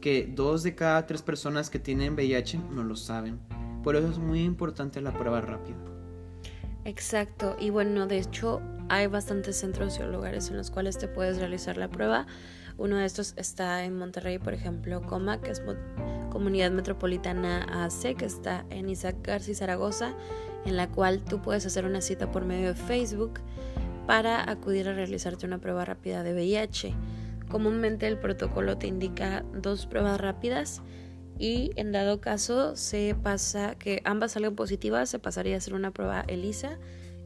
que 0.00 0.30
dos 0.34 0.62
de 0.62 0.74
cada 0.74 1.06
tres 1.06 1.22
personas 1.22 1.70
que 1.70 1.78
tienen 1.78 2.14
VIH 2.14 2.58
no 2.72 2.84
lo 2.84 2.96
saben. 2.96 3.38
Por 3.82 3.96
eso 3.96 4.08
es 4.08 4.18
muy 4.18 4.42
importante 4.42 5.00
la 5.00 5.12
prueba 5.12 5.40
rápida. 5.40 5.95
Exacto, 6.86 7.56
y 7.58 7.70
bueno, 7.70 8.06
de 8.06 8.18
hecho 8.18 8.62
hay 8.88 9.08
bastantes 9.08 9.56
centros 9.56 9.98
o 9.98 10.06
lugares 10.06 10.50
en 10.50 10.56
los 10.56 10.70
cuales 10.70 10.96
te 10.96 11.08
puedes 11.08 11.38
realizar 11.38 11.76
la 11.76 11.88
prueba. 11.88 12.28
Uno 12.78 12.94
de 12.94 13.06
estos 13.06 13.34
está 13.36 13.84
en 13.84 13.98
Monterrey, 13.98 14.38
por 14.38 14.54
ejemplo, 14.54 15.02
Coma, 15.02 15.40
que 15.40 15.50
es 15.50 15.60
Comunidad 16.30 16.70
Metropolitana 16.70 17.84
AC, 17.84 18.14
que 18.16 18.26
está 18.26 18.64
en 18.70 18.88
Isaac 18.88 19.16
García 19.20 19.56
Zaragoza, 19.56 20.14
en 20.64 20.76
la 20.76 20.88
cual 20.88 21.24
tú 21.24 21.42
puedes 21.42 21.66
hacer 21.66 21.86
una 21.86 22.00
cita 22.00 22.30
por 22.30 22.44
medio 22.44 22.68
de 22.68 22.74
Facebook 22.76 23.40
para 24.06 24.48
acudir 24.48 24.88
a 24.88 24.94
realizarte 24.94 25.44
una 25.44 25.58
prueba 25.58 25.84
rápida 25.84 26.22
de 26.22 26.34
VIH. 26.34 26.94
Comúnmente 27.50 28.06
el 28.06 28.16
protocolo 28.16 28.78
te 28.78 28.86
indica 28.86 29.44
dos 29.60 29.86
pruebas 29.86 30.20
rápidas 30.20 30.82
y 31.38 31.72
en 31.76 31.92
dado 31.92 32.20
caso 32.20 32.76
se 32.76 33.14
pasa 33.14 33.74
que 33.74 34.00
ambas 34.04 34.32
salgan 34.32 34.54
positivas, 34.54 35.10
se 35.10 35.18
pasaría 35.18 35.54
a 35.54 35.58
hacer 35.58 35.74
una 35.74 35.90
prueba 35.90 36.24
ELISA, 36.28 36.78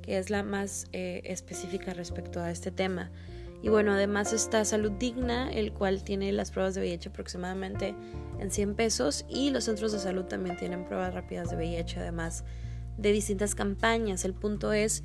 que 0.02 0.18
es 0.18 0.30
la 0.30 0.42
más 0.42 0.86
eh, 0.92 1.22
específica 1.24 1.94
respecto 1.94 2.40
a 2.40 2.50
este 2.50 2.70
tema. 2.70 3.10
Y 3.62 3.68
bueno, 3.68 3.92
además 3.92 4.32
está 4.32 4.64
Salud 4.64 4.92
Digna, 4.92 5.50
el 5.52 5.72
cual 5.72 6.02
tiene 6.02 6.32
las 6.32 6.50
pruebas 6.50 6.74
de 6.74 6.80
VIH 6.80 7.10
aproximadamente 7.10 7.94
en 8.38 8.50
100 8.50 8.74
pesos 8.74 9.26
y 9.28 9.50
los 9.50 9.64
centros 9.64 9.92
de 9.92 9.98
salud 9.98 10.24
también 10.24 10.56
tienen 10.56 10.86
pruebas 10.86 11.12
rápidas 11.12 11.50
de 11.50 11.56
VIH, 11.56 12.00
además 12.00 12.44
de 12.96 13.12
distintas 13.12 13.54
campañas. 13.54 14.24
El 14.24 14.32
punto 14.32 14.72
es 14.72 15.02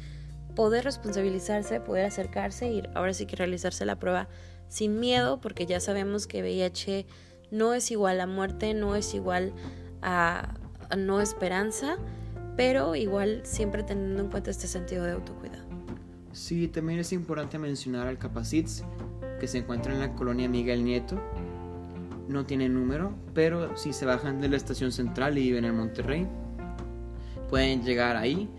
poder 0.56 0.86
responsabilizarse, 0.86 1.82
poder 1.82 2.06
acercarse 2.06 2.72
y 2.72 2.84
ahora 2.94 3.14
sí 3.14 3.26
que 3.26 3.36
realizarse 3.36 3.86
la 3.86 4.00
prueba 4.00 4.30
sin 4.70 5.00
miedo, 5.02 5.42
porque 5.42 5.66
ya 5.66 5.82
sabemos 5.82 6.26
que 6.26 6.42
VIH 6.42 7.06
no 7.56 7.74
es 7.74 7.92
igual 7.92 8.20
a 8.22 8.28
muerte, 8.28 8.74
no 8.74 8.96
es 8.96 9.14
igual 9.14 9.54
a, 10.02 10.54
no 10.98 11.22
esperanza, 11.22 11.98
pero 12.58 12.96
igual 12.96 13.42
siempre 13.44 13.84
teniendo 13.84 14.24
en 14.24 14.30
cuenta 14.30 14.52
este 14.52 14.68
sentido 14.68 15.04
de 15.06 15.14
autocuidado. 15.14 15.66
Sí, 16.32 16.68
también 16.68 17.00
es 17.00 17.14
importante 17.14 17.58
mencionar 17.58 18.08
al 18.08 18.18
Capacits, 18.18 18.84
que 19.40 19.48
se 19.48 19.60
encuentra 19.60 19.94
en 19.94 20.00
la 20.00 20.14
colonia 20.14 20.50
Miguel 20.50 20.84
Nieto. 20.84 21.20
No 22.28 22.46
tiene 22.46 22.68
número, 22.68 23.16
pero 23.34 23.78
si 23.78 23.94
se 23.94 24.06
bajan 24.06 24.42
de 24.42 24.50
la 24.50 24.58
estación 24.58 24.92
central 24.92 25.38
y 25.38 25.44
viven 25.44 25.66
en 25.66 25.76
Monterrey, 25.76 26.28
pueden 27.50 27.84
llegar 27.84 28.18
ahí 28.18 28.50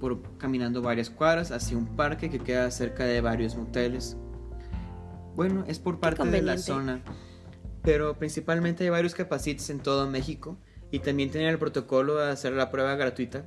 por 0.00 0.22
caminando 0.38 0.80
varias 0.80 1.10
cuadras 1.10 1.50
hacia 1.50 1.76
un 1.76 1.96
parque 1.96 2.30
que 2.30 2.38
queda 2.38 2.70
cerca 2.70 3.04
de 3.04 3.20
varios 3.20 3.56
moteles. 3.56 4.16
Bueno, 5.34 5.64
es 5.66 5.78
por 5.78 6.00
parte 6.00 6.24
de 6.24 6.42
la 6.42 6.56
zona 6.56 7.02
pero 7.88 8.12
principalmente 8.18 8.84
hay 8.84 8.90
varios 8.90 9.14
capacites 9.14 9.70
en 9.70 9.80
todo 9.80 10.06
México 10.06 10.58
y 10.90 10.98
también 10.98 11.30
tienen 11.30 11.48
el 11.48 11.58
protocolo 11.58 12.16
de 12.16 12.30
hacer 12.30 12.52
la 12.52 12.70
prueba 12.70 12.94
gratuita 12.96 13.46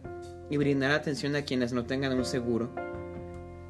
y 0.49 0.57
brindar 0.57 0.89
atención 0.89 1.35
a 1.35 1.43
quienes 1.43 1.73
no 1.73 1.85
tengan 1.85 2.17
un 2.17 2.25
seguro. 2.25 2.73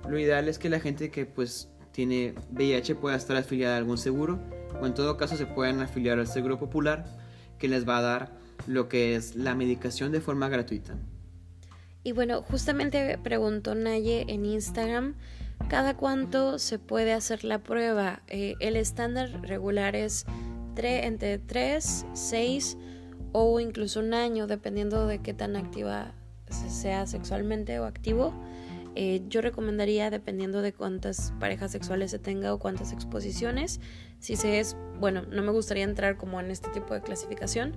Lo 0.08 0.18
ideal 0.18 0.48
es 0.48 0.60
que 0.60 0.70
la 0.70 0.80
gente 0.80 1.12
que 1.12 1.26
pues 1.26 1.68
tiene 1.92 2.36
VIH 2.52 2.96
pueda 2.96 3.18
estar 3.18 3.36
afiliada 3.36 3.76
a 3.76 3.80
algún 3.80 3.98
seguro 3.98 4.40
o 4.82 4.86
en 4.86 4.94
todo 4.94 5.18
caso 5.18 5.36
se 5.36 5.46
puedan 5.46 5.82
afiliar 5.82 6.20
al 6.20 6.28
Seguro 6.28 6.58
Popular 6.58 7.04
que 7.60 7.68
les 7.68 7.86
va 7.86 7.98
a 7.98 8.02
dar 8.02 8.32
lo 8.66 8.88
que 8.88 9.16
es 9.16 9.36
la 9.36 9.56
medicación 9.56 10.14
de 10.14 10.22
forma 10.22 10.48
gratuita. 10.48 10.96
Y 12.02 12.14
bueno, 12.14 12.44
justamente 12.44 13.20
preguntó 13.22 13.76
Naye 13.76 14.24
en 14.30 14.46
Instagram, 14.46 15.16
¿cada 15.68 15.98
cuánto 15.98 16.60
se 16.60 16.80
puede 16.80 17.12
hacer 17.12 17.44
la 17.44 17.60
prueba? 17.60 18.22
Eh, 18.30 18.56
el 18.62 18.78
estándar 18.78 19.42
regular 19.42 19.98
es 19.98 20.26
entre 20.76 21.38
3, 21.38 22.06
6 22.14 22.78
o 23.32 23.60
incluso 23.60 24.00
un 24.00 24.14
año, 24.14 24.48
dependiendo 24.48 25.08
de 25.08 25.20
qué 25.20 25.34
tan 25.34 25.56
activa 25.56 26.14
sea 26.50 27.06
sexualmente 27.08 27.80
o 27.80 27.86
activo. 27.86 28.34
Eh, 28.96 29.22
yo 29.30 29.42
recomendaría, 29.42 30.10
dependiendo 30.10 30.62
de 30.62 30.74
cuántas 30.74 31.34
parejas 31.40 31.72
sexuales 31.72 32.12
se 32.12 32.20
tenga 32.20 32.54
o 32.54 32.60
cuántas 32.60 32.92
exposiciones, 32.92 33.80
si 34.20 34.36
se 34.36 34.60
es, 34.60 34.76
bueno, 35.00 35.24
no 35.24 35.42
me 35.44 35.52
gustaría 35.52 35.86
entrar 35.86 36.18
como 36.18 36.40
en 36.42 36.52
este 36.52 36.70
tipo 36.72 36.94
de 36.94 37.02
clasificación, 37.02 37.74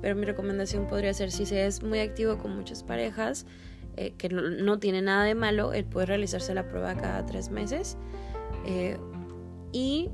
pero 0.00 0.16
mi 0.16 0.24
recomendación 0.24 0.86
podría 0.86 1.12
ser 1.12 1.30
si 1.30 1.44
se 1.44 1.66
es 1.66 1.82
muy 1.82 1.98
activo 1.98 2.38
con 2.38 2.56
muchas 2.56 2.82
parejas, 2.82 3.46
eh, 3.96 4.14
que 4.16 4.28
no, 4.28 4.78
tiene 4.78 5.02
nada 5.02 5.24
de 5.24 5.34
malo, 5.34 5.72
el 5.72 5.84
poder 5.84 6.08
realizarse 6.08 6.54
la 6.54 6.66
prueba 6.66 6.94
cada 6.94 7.26
tres 7.26 7.50
meses. 7.50 7.96
Eh, 8.66 8.96
y 9.72 10.10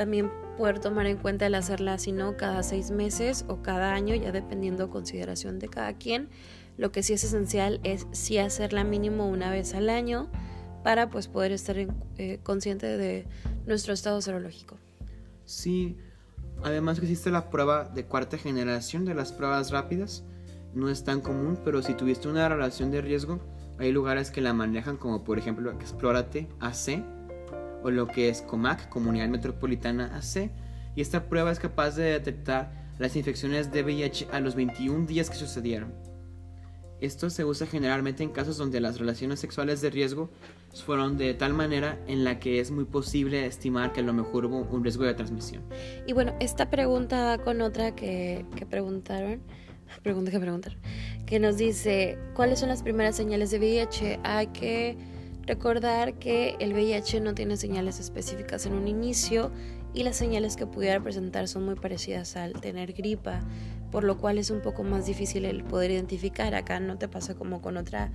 también 0.00 0.30
poder 0.56 0.78
tomar 0.78 1.04
en 1.04 1.18
cuenta 1.18 1.44
el 1.44 1.54
hacerla 1.54 1.98
si 1.98 2.10
no 2.10 2.38
cada 2.38 2.62
seis 2.62 2.90
meses 2.90 3.44
o 3.48 3.60
cada 3.60 3.92
año, 3.92 4.14
ya 4.14 4.32
dependiendo 4.32 4.88
consideración 4.88 5.58
de 5.58 5.68
cada 5.68 5.92
quien. 5.92 6.30
Lo 6.78 6.90
que 6.90 7.02
sí 7.02 7.12
es 7.12 7.22
esencial 7.22 7.80
es 7.82 8.06
sí 8.10 8.38
hacerla 8.38 8.82
mínimo 8.82 9.28
una 9.28 9.50
vez 9.50 9.74
al 9.74 9.90
año 9.90 10.30
para 10.82 11.10
pues 11.10 11.28
poder 11.28 11.52
estar 11.52 11.76
eh, 12.16 12.40
consciente 12.42 12.96
de 12.96 13.26
nuestro 13.66 13.92
estado 13.92 14.22
serológico. 14.22 14.78
Sí, 15.44 15.98
además 16.64 16.98
que 16.98 17.04
existe 17.04 17.30
la 17.30 17.50
prueba 17.50 17.84
de 17.84 18.06
cuarta 18.06 18.38
generación 18.38 19.04
de 19.04 19.12
las 19.12 19.32
pruebas 19.32 19.70
rápidas. 19.70 20.24
No 20.72 20.88
es 20.88 21.04
tan 21.04 21.20
común, 21.20 21.58
pero 21.62 21.82
si 21.82 21.92
tuviste 21.92 22.26
una 22.26 22.48
relación 22.48 22.90
de 22.90 23.02
riesgo, 23.02 23.38
hay 23.78 23.92
lugares 23.92 24.30
que 24.30 24.40
la 24.40 24.54
manejan 24.54 24.96
como 24.96 25.24
por 25.24 25.38
ejemplo 25.38 25.70
Explórate 25.72 26.48
AC 26.58 27.04
o 27.82 27.90
lo 27.90 28.06
que 28.06 28.28
es 28.28 28.42
COMAC, 28.42 28.88
Comunidad 28.88 29.28
Metropolitana 29.28 30.16
AC, 30.16 30.50
y 30.94 31.00
esta 31.00 31.28
prueba 31.28 31.50
es 31.52 31.58
capaz 31.58 31.96
de 31.96 32.04
detectar 32.04 32.72
las 32.98 33.16
infecciones 33.16 33.72
de 33.72 33.82
VIH 33.82 34.28
a 34.32 34.40
los 34.40 34.54
21 34.54 35.06
días 35.06 35.30
que 35.30 35.36
sucedieron. 35.36 35.94
Esto 37.00 37.30
se 37.30 37.46
usa 37.46 37.66
generalmente 37.66 38.22
en 38.22 38.30
casos 38.30 38.58
donde 38.58 38.78
las 38.78 38.98
relaciones 38.98 39.40
sexuales 39.40 39.80
de 39.80 39.88
riesgo 39.88 40.30
fueron 40.84 41.16
de 41.16 41.32
tal 41.32 41.54
manera 41.54 41.98
en 42.06 42.24
la 42.24 42.38
que 42.38 42.60
es 42.60 42.70
muy 42.70 42.84
posible 42.84 43.46
estimar 43.46 43.92
que 43.92 44.00
a 44.00 44.02
lo 44.02 44.12
mejor 44.12 44.44
hubo 44.44 44.58
un 44.58 44.84
riesgo 44.84 45.04
de 45.04 45.14
transmisión. 45.14 45.62
Y 46.06 46.12
bueno, 46.12 46.34
esta 46.40 46.68
pregunta 46.68 47.24
va 47.24 47.38
con 47.38 47.62
otra 47.62 47.94
que, 47.96 48.44
que 48.54 48.66
preguntaron, 48.66 49.40
pregunta 50.02 50.30
que 50.30 50.40
preguntaron, 50.40 50.78
que 51.24 51.40
nos 51.40 51.56
dice, 51.56 52.18
¿cuáles 52.34 52.60
son 52.60 52.68
las 52.68 52.82
primeras 52.82 53.16
señales 53.16 53.50
de 53.50 53.58
VIH? 53.58 54.20
Hay 54.22 54.48
que 54.48 54.98
Recordar 55.50 56.14
que 56.14 56.54
el 56.60 56.74
VIH 56.74 57.20
no 57.20 57.34
tiene 57.34 57.56
señales 57.56 57.98
específicas 57.98 58.66
en 58.66 58.72
un 58.72 58.86
inicio 58.86 59.50
y 59.92 60.04
las 60.04 60.14
señales 60.14 60.54
que 60.54 60.64
pudiera 60.64 61.02
presentar 61.02 61.48
son 61.48 61.64
muy 61.64 61.74
parecidas 61.74 62.36
al 62.36 62.52
tener 62.52 62.92
gripa, 62.92 63.40
por 63.90 64.04
lo 64.04 64.16
cual 64.16 64.38
es 64.38 64.50
un 64.50 64.60
poco 64.60 64.84
más 64.84 65.06
difícil 65.06 65.44
el 65.44 65.64
poder 65.64 65.90
identificar. 65.90 66.54
Acá 66.54 66.78
no 66.78 66.98
te 66.98 67.08
pasa 67.08 67.34
como 67.34 67.60
con 67.60 67.78
otra 67.78 68.12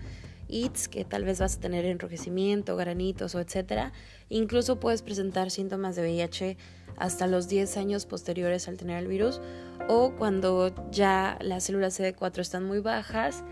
ITS, 0.48 0.88
que 0.88 1.04
tal 1.04 1.26
vez 1.26 1.42
vas 1.42 1.58
a 1.58 1.60
tener 1.60 1.84
enrojecimiento, 1.84 2.78
granitos 2.78 3.36
o 3.36 3.42
etcétera. 3.42 3.92
Incluso 4.30 4.80
puedes 4.80 5.02
presentar 5.02 5.52
síntomas 5.52 5.98
de 5.98 6.04
VIH 6.04 6.56
hasta 6.96 7.28
los 7.28 7.50
10 7.50 7.76
años 7.76 8.06
posteriores 8.06 8.70
al 8.70 8.78
tener 8.78 8.98
el 8.98 9.10
virus 9.10 9.42
o 9.90 10.16
cuando 10.16 10.74
ya 10.90 11.38
las 11.42 11.66
células 11.66 12.00
CD4 12.00 12.40
están 12.40 12.64
muy 12.64 12.80
bajas 12.80 13.44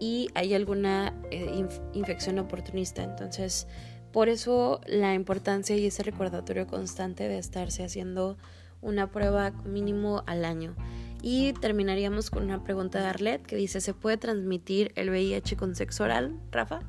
y 0.00 0.28
hay 0.34 0.54
alguna 0.54 1.14
eh, 1.30 1.66
infección 1.92 2.38
oportunista. 2.38 3.02
Entonces, 3.02 3.66
por 4.12 4.28
eso 4.28 4.80
la 4.86 5.14
importancia 5.14 5.76
y 5.76 5.86
ese 5.86 6.02
recordatorio 6.02 6.66
constante 6.66 7.28
de 7.28 7.38
estarse 7.38 7.84
haciendo 7.84 8.36
una 8.80 9.10
prueba 9.10 9.50
mínimo 9.64 10.22
al 10.26 10.44
año. 10.44 10.76
Y 11.22 11.54
terminaríamos 11.54 12.30
con 12.30 12.44
una 12.44 12.62
pregunta 12.62 13.00
de 13.00 13.06
Arlet 13.06 13.42
que 13.42 13.56
dice, 13.56 13.80
¿se 13.80 13.94
puede 13.94 14.18
transmitir 14.18 14.92
el 14.94 15.08
VIH 15.08 15.56
con 15.56 15.74
sexo 15.74 16.04
oral, 16.04 16.38
Rafa? 16.52 16.82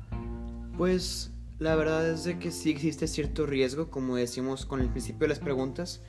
Pues 0.76 1.32
la 1.58 1.74
verdad 1.74 2.08
es 2.08 2.24
de 2.24 2.38
que 2.38 2.50
sí 2.50 2.70
existe 2.70 3.08
cierto 3.08 3.46
riesgo, 3.46 3.90
como 3.90 4.16
decimos 4.16 4.66
con 4.66 4.82
el 4.82 4.90
principio 4.90 5.20
de 5.20 5.28
las 5.28 5.38
preguntas, 5.38 6.02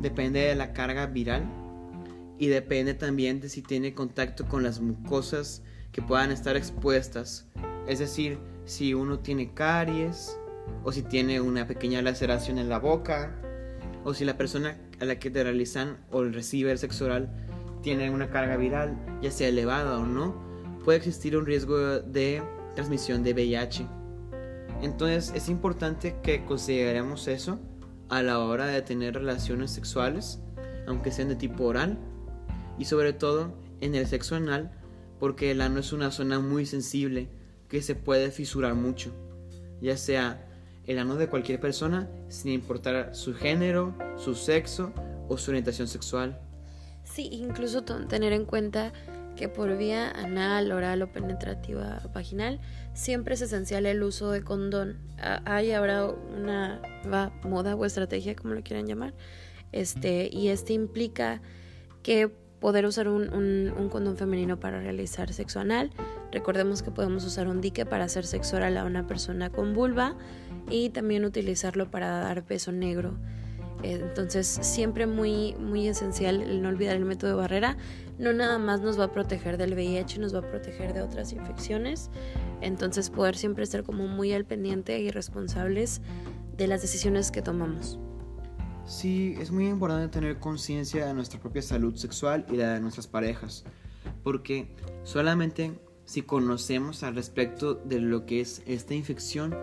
depende 0.00 0.40
de 0.40 0.54
la 0.54 0.72
carga 0.72 1.06
viral 1.06 1.44
y 2.38 2.46
depende 2.46 2.94
también 2.94 3.40
de 3.40 3.50
si 3.50 3.60
tiene 3.60 3.92
contacto 3.92 4.48
con 4.48 4.62
las 4.62 4.80
mucosas 4.80 5.62
que 5.96 6.02
puedan 6.02 6.30
estar 6.30 6.56
expuestas. 6.56 7.46
Es 7.88 8.00
decir, 8.00 8.38
si 8.66 8.92
uno 8.92 9.20
tiene 9.20 9.54
caries 9.54 10.38
o 10.84 10.92
si 10.92 11.02
tiene 11.02 11.40
una 11.40 11.66
pequeña 11.66 12.02
laceración 12.02 12.58
en 12.58 12.68
la 12.68 12.78
boca 12.78 13.34
o 14.04 14.12
si 14.12 14.26
la 14.26 14.36
persona 14.36 14.76
a 15.00 15.06
la 15.06 15.18
que 15.18 15.30
te 15.30 15.42
realizan 15.42 15.96
o 16.10 16.22
recibe 16.22 16.70
el 16.70 16.76
sexo 16.76 17.06
oral 17.06 17.30
tiene 17.80 18.10
una 18.10 18.28
carga 18.28 18.58
viral, 18.58 18.94
ya 19.22 19.30
sea 19.30 19.48
elevada 19.48 19.98
o 19.98 20.04
no, 20.04 20.34
puede 20.84 20.98
existir 20.98 21.34
un 21.34 21.46
riesgo 21.46 21.78
de 21.78 22.42
transmisión 22.74 23.22
de 23.22 23.32
VIH. 23.32 23.88
Entonces 24.82 25.32
es 25.34 25.48
importante 25.48 26.16
que 26.22 26.44
consideremos 26.44 27.26
eso 27.26 27.58
a 28.10 28.22
la 28.22 28.40
hora 28.40 28.66
de 28.66 28.82
tener 28.82 29.14
relaciones 29.14 29.70
sexuales, 29.70 30.40
aunque 30.86 31.10
sean 31.10 31.30
de 31.30 31.36
tipo 31.36 31.64
oral, 31.64 31.98
y 32.78 32.84
sobre 32.84 33.14
todo 33.14 33.54
en 33.80 33.94
el 33.94 34.06
sexo 34.06 34.36
anal, 34.36 34.75
porque 35.18 35.50
el 35.50 35.60
ano 35.60 35.80
es 35.80 35.92
una 35.92 36.10
zona 36.10 36.40
muy 36.40 36.66
sensible 36.66 37.28
que 37.68 37.82
se 37.82 37.94
puede 37.94 38.30
fisurar 38.30 38.74
mucho, 38.74 39.12
ya 39.80 39.96
sea 39.96 40.46
el 40.86 40.98
ano 40.98 41.16
de 41.16 41.28
cualquier 41.28 41.60
persona, 41.60 42.08
sin 42.28 42.52
importar 42.52 43.14
su 43.14 43.34
género, 43.34 43.94
su 44.16 44.34
sexo 44.34 44.92
o 45.28 45.36
su 45.36 45.50
orientación 45.50 45.88
sexual. 45.88 46.40
Sí, 47.02 47.28
incluso 47.32 47.82
tener 47.82 48.32
en 48.32 48.44
cuenta 48.44 48.92
que 49.36 49.48
por 49.48 49.76
vía 49.76 50.10
anal, 50.10 50.72
oral 50.72 51.02
o 51.02 51.12
penetrativa 51.12 52.02
vaginal 52.14 52.60
siempre 52.94 53.34
es 53.34 53.42
esencial 53.42 53.86
el 53.86 54.02
uso 54.02 54.30
de 54.30 54.42
condón. 54.42 54.98
Hay 55.44 55.72
habrá 55.72 56.06
una 56.06 56.80
moda 57.44 57.76
o 57.76 57.84
estrategia, 57.84 58.34
como 58.34 58.54
lo 58.54 58.62
quieran 58.62 58.86
llamar, 58.86 59.14
este, 59.72 60.30
y 60.32 60.48
este 60.48 60.72
implica 60.72 61.42
que 62.02 62.32
poder 62.60 62.86
usar 62.86 63.08
un, 63.08 63.28
un, 63.32 63.88
condón 63.88 64.16
femenino 64.16 64.58
para 64.58 64.80
realizar 64.80 65.32
sexo 65.32 65.60
anal. 65.60 65.90
Recordemos 66.32 66.82
que 66.82 66.90
podemos 66.90 67.24
usar 67.24 67.48
un 67.48 67.60
dique 67.60 67.86
para 67.86 68.04
hacer 68.04 68.26
sexo 68.26 68.56
oral 68.56 68.76
a 68.76 68.84
una 68.84 69.06
persona 69.06 69.50
con 69.50 69.74
vulva 69.74 70.16
y 70.70 70.90
también 70.90 71.24
utilizarlo 71.24 71.90
para 71.90 72.08
dar 72.20 72.42
peso 72.44 72.72
negro. 72.72 73.14
Eh, 73.82 74.00
entonces, 74.02 74.46
siempre 74.46 75.06
muy, 75.06 75.54
muy 75.54 75.86
esencial 75.86 76.40
el 76.40 76.62
no 76.62 76.68
olvidar 76.68 76.96
el 76.96 77.04
método 77.04 77.30
de 77.30 77.36
barrera. 77.36 77.76
No 78.18 78.32
nada 78.32 78.58
más 78.58 78.80
nos 78.80 78.98
va 78.98 79.04
a 79.04 79.12
proteger 79.12 79.58
del 79.58 79.74
VIH, 79.74 80.18
nos 80.18 80.34
va 80.34 80.38
a 80.38 80.50
proteger 80.50 80.94
de 80.94 81.02
otras 81.02 81.32
infecciones. 81.32 82.10
Entonces, 82.62 83.10
poder 83.10 83.36
siempre 83.36 83.64
estar 83.64 83.82
como 83.82 84.06
muy 84.06 84.32
al 84.32 84.44
pendiente 84.44 84.98
y 84.98 85.10
responsables 85.10 86.00
de 86.56 86.66
las 86.66 86.80
decisiones 86.80 87.30
que 87.30 87.42
tomamos. 87.42 87.98
Sí, 88.86 89.34
es 89.40 89.50
muy 89.50 89.66
importante 89.66 90.06
tener 90.06 90.38
conciencia 90.38 91.06
de 91.06 91.12
nuestra 91.12 91.40
propia 91.40 91.60
salud 91.60 91.96
sexual 91.96 92.46
y 92.48 92.56
la 92.56 92.74
de 92.74 92.80
nuestras 92.80 93.08
parejas, 93.08 93.64
porque 94.22 94.70
solamente 95.02 95.80
si 96.04 96.22
conocemos 96.22 97.02
al 97.02 97.16
respecto 97.16 97.74
de 97.74 97.98
lo 97.98 98.26
que 98.26 98.40
es 98.40 98.62
esta 98.64 98.94
infección, 98.94 99.56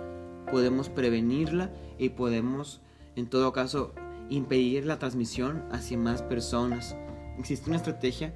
podemos 0.52 0.90
prevenirla 0.90 1.72
y 1.98 2.10
podemos, 2.10 2.82
en 3.16 3.30
todo 3.30 3.54
caso, 3.54 3.94
impedir 4.30 4.86
la 4.86 5.00
transmisión 5.00 5.64
hacia 5.72 5.98
más 5.98 6.22
personas. 6.22 6.98
Existe 7.40 7.70
una 7.70 7.78
estrategia 7.78 8.34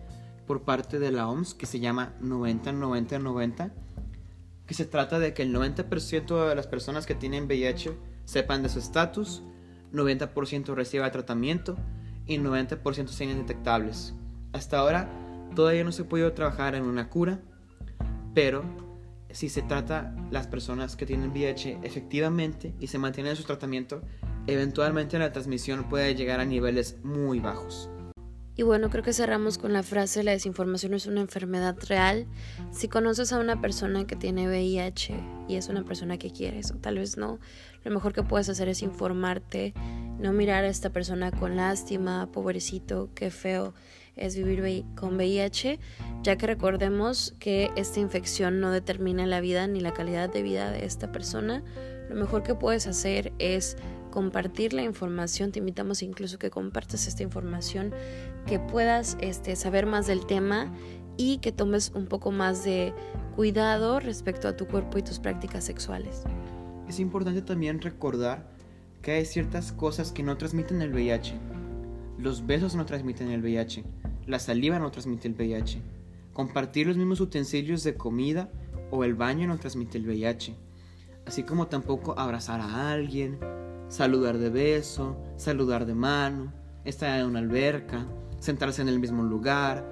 por 0.48 0.62
parte 0.62 1.00
de 1.00 1.12
la 1.12 1.28
OMS 1.28 1.54
que 1.54 1.66
se 1.66 1.82
llama 1.82 2.14
90-90-90, 2.22 3.74
que 4.66 4.74
se 4.74 4.86
trata 4.86 5.20
de 5.20 5.34
que 5.34 5.44
el 5.44 5.54
90% 5.54 6.48
de 6.48 6.56
las 6.56 6.68
personas 6.68 7.06
que 7.06 7.14
tienen 7.14 7.44
VIH 7.44 7.92
sepan 8.24 8.64
de 8.64 8.70
su 8.70 8.80
estatus, 8.80 9.44
90% 9.94 10.74
reciba 10.76 11.12
tratamiento 11.12 11.78
y 12.26 12.38
90% 12.38 13.08
sean 13.08 13.32
indetectables. 13.32 14.14
Hasta 14.54 14.80
ahora 14.80 15.10
todavía 15.56 15.84
no 15.84 15.92
se 15.92 16.04
ha 16.04 16.10
podido 16.10 16.34
trabajar 16.34 16.76
en 16.76 16.84
una 16.84 17.10
cura, 17.10 17.40
pero 18.34 18.64
si 19.32 19.50
se 19.50 19.62
trata 19.62 20.16
las 20.32 20.48
personas 20.48 20.96
que 20.96 21.06
tienen 21.06 21.32
VIH 21.32 21.80
efectivamente 21.84 22.74
y 22.80 22.88
se 22.88 22.98
mantienen 22.98 23.32
en 23.32 23.38
su 23.38 23.44
tratamiento, 23.44 24.02
eventualmente 24.48 25.20
la 25.20 25.32
transmisión 25.32 25.90
puede 25.90 26.16
llegar 26.16 26.40
a 26.40 26.46
niveles 26.46 26.98
muy 27.04 27.40
bajos. 27.40 27.90
Y 28.58 28.64
bueno, 28.64 28.90
creo 28.90 29.04
que 29.04 29.14
cerramos 29.14 29.60
con 29.60 29.72
la 29.72 29.84
frase, 29.84 30.24
la 30.24 30.32
desinformación 30.32 30.96
es 30.96 31.06
una 31.06 31.22
enfermedad 31.22 31.78
real. 31.88 32.26
Si 32.72 32.88
conoces 32.88 33.32
a 33.32 33.40
una 33.40 33.62
persona 33.62 34.08
que 34.08 34.16
tiene 34.16 34.48
VIH 34.48 35.14
y 35.48 35.58
es 35.58 35.70
una 35.70 35.84
persona 35.86 36.18
que 36.18 36.32
quieres 36.32 36.72
o 36.72 36.78
tal 36.78 36.98
vez 36.98 37.18
no, 37.18 37.40
lo 37.84 37.92
mejor 37.92 38.14
que 38.14 38.24
puedes 38.24 38.50
hacer 38.50 38.68
es 38.68 38.82
informarte, 38.82 39.76
no 40.18 40.34
mirar 40.34 40.64
a 40.64 40.70
esta 40.70 40.90
persona 40.90 41.30
con 41.30 41.56
lástima, 41.56 42.32
pobrecito, 42.32 43.12
qué 43.14 43.30
feo 43.30 43.76
es 44.16 44.36
vivir 44.36 44.84
con 44.96 45.18
VIH, 45.18 45.80
ya 46.24 46.36
que 46.38 46.48
recordemos 46.48 47.36
que 47.38 47.70
esta 47.76 48.00
infección 48.00 48.60
no 48.60 48.72
determina 48.72 49.28
la 49.28 49.40
vida 49.40 49.68
ni 49.68 49.82
la 49.82 49.94
calidad 49.94 50.34
de 50.34 50.42
vida 50.42 50.72
de 50.72 50.84
esta 50.84 51.12
persona. 51.12 51.64
Lo 52.10 52.16
mejor 52.16 52.42
que 52.42 52.56
puedes 52.56 52.88
hacer 52.88 53.34
es 53.38 53.78
compartir 54.12 54.74
la 54.74 54.84
información, 54.84 55.52
te 55.52 55.60
invitamos 55.60 56.02
incluso 56.02 56.40
que 56.40 56.50
compartas 56.50 57.08
esta 57.08 57.24
información, 57.24 57.94
que 58.46 58.60
puedas 58.60 59.18
este, 59.22 59.56
saber 59.56 59.86
más 59.86 60.08
del 60.08 60.26
tema 60.26 60.72
y 61.18 61.40
que 61.40 61.52
tomes 61.52 61.92
un 61.96 62.06
poco 62.06 62.32
más 62.32 62.64
de 62.64 62.94
cuidado 63.36 64.00
respecto 64.00 64.48
a 64.48 64.56
tu 64.56 64.68
cuerpo 64.68 64.98
y 64.98 65.04
tus 65.04 65.20
prácticas 65.20 65.64
sexuales. 65.64 66.24
Es 66.88 67.00
importante 67.00 67.42
también 67.42 67.82
recordar 67.82 68.48
que 69.02 69.12
hay 69.12 69.26
ciertas 69.26 69.72
cosas 69.72 70.12
que 70.12 70.24
no 70.24 70.38
transmiten 70.38 70.82
el 70.82 70.94
VIH. 70.94 71.34
Los 72.18 72.46
besos 72.46 72.76
no 72.76 72.86
transmiten 72.86 73.30
el 73.30 73.42
VIH, 73.42 73.84
la 74.26 74.40
saliva 74.40 74.80
no 74.80 74.90
transmite 74.92 75.28
el 75.28 75.36
VIH, 75.36 75.82
compartir 76.34 76.88
los 76.88 76.98
mismos 76.98 77.20
utensilios 77.20 77.84
de 77.84 77.96
comida 77.96 78.50
o 78.92 79.04
el 79.04 79.14
baño 79.14 79.48
no 79.48 79.58
transmite 79.58 79.98
el 79.98 80.08
VIH, 80.08 80.56
así 81.26 81.44
como 81.44 81.68
tampoco 81.68 82.18
abrazar 82.18 82.60
a 82.62 82.92
alguien, 82.92 83.38
saludar 83.90 84.38
de 84.38 84.50
beso, 84.50 85.18
saludar 85.38 85.86
de 85.86 85.96
mano, 85.96 86.54
estar 86.86 87.20
en 87.20 87.26
una 87.26 87.40
alberca, 87.40 88.06
sentarse 88.40 88.82
en 88.82 88.90
el 88.90 89.00
mismo 89.00 89.24
lugar, 89.24 89.86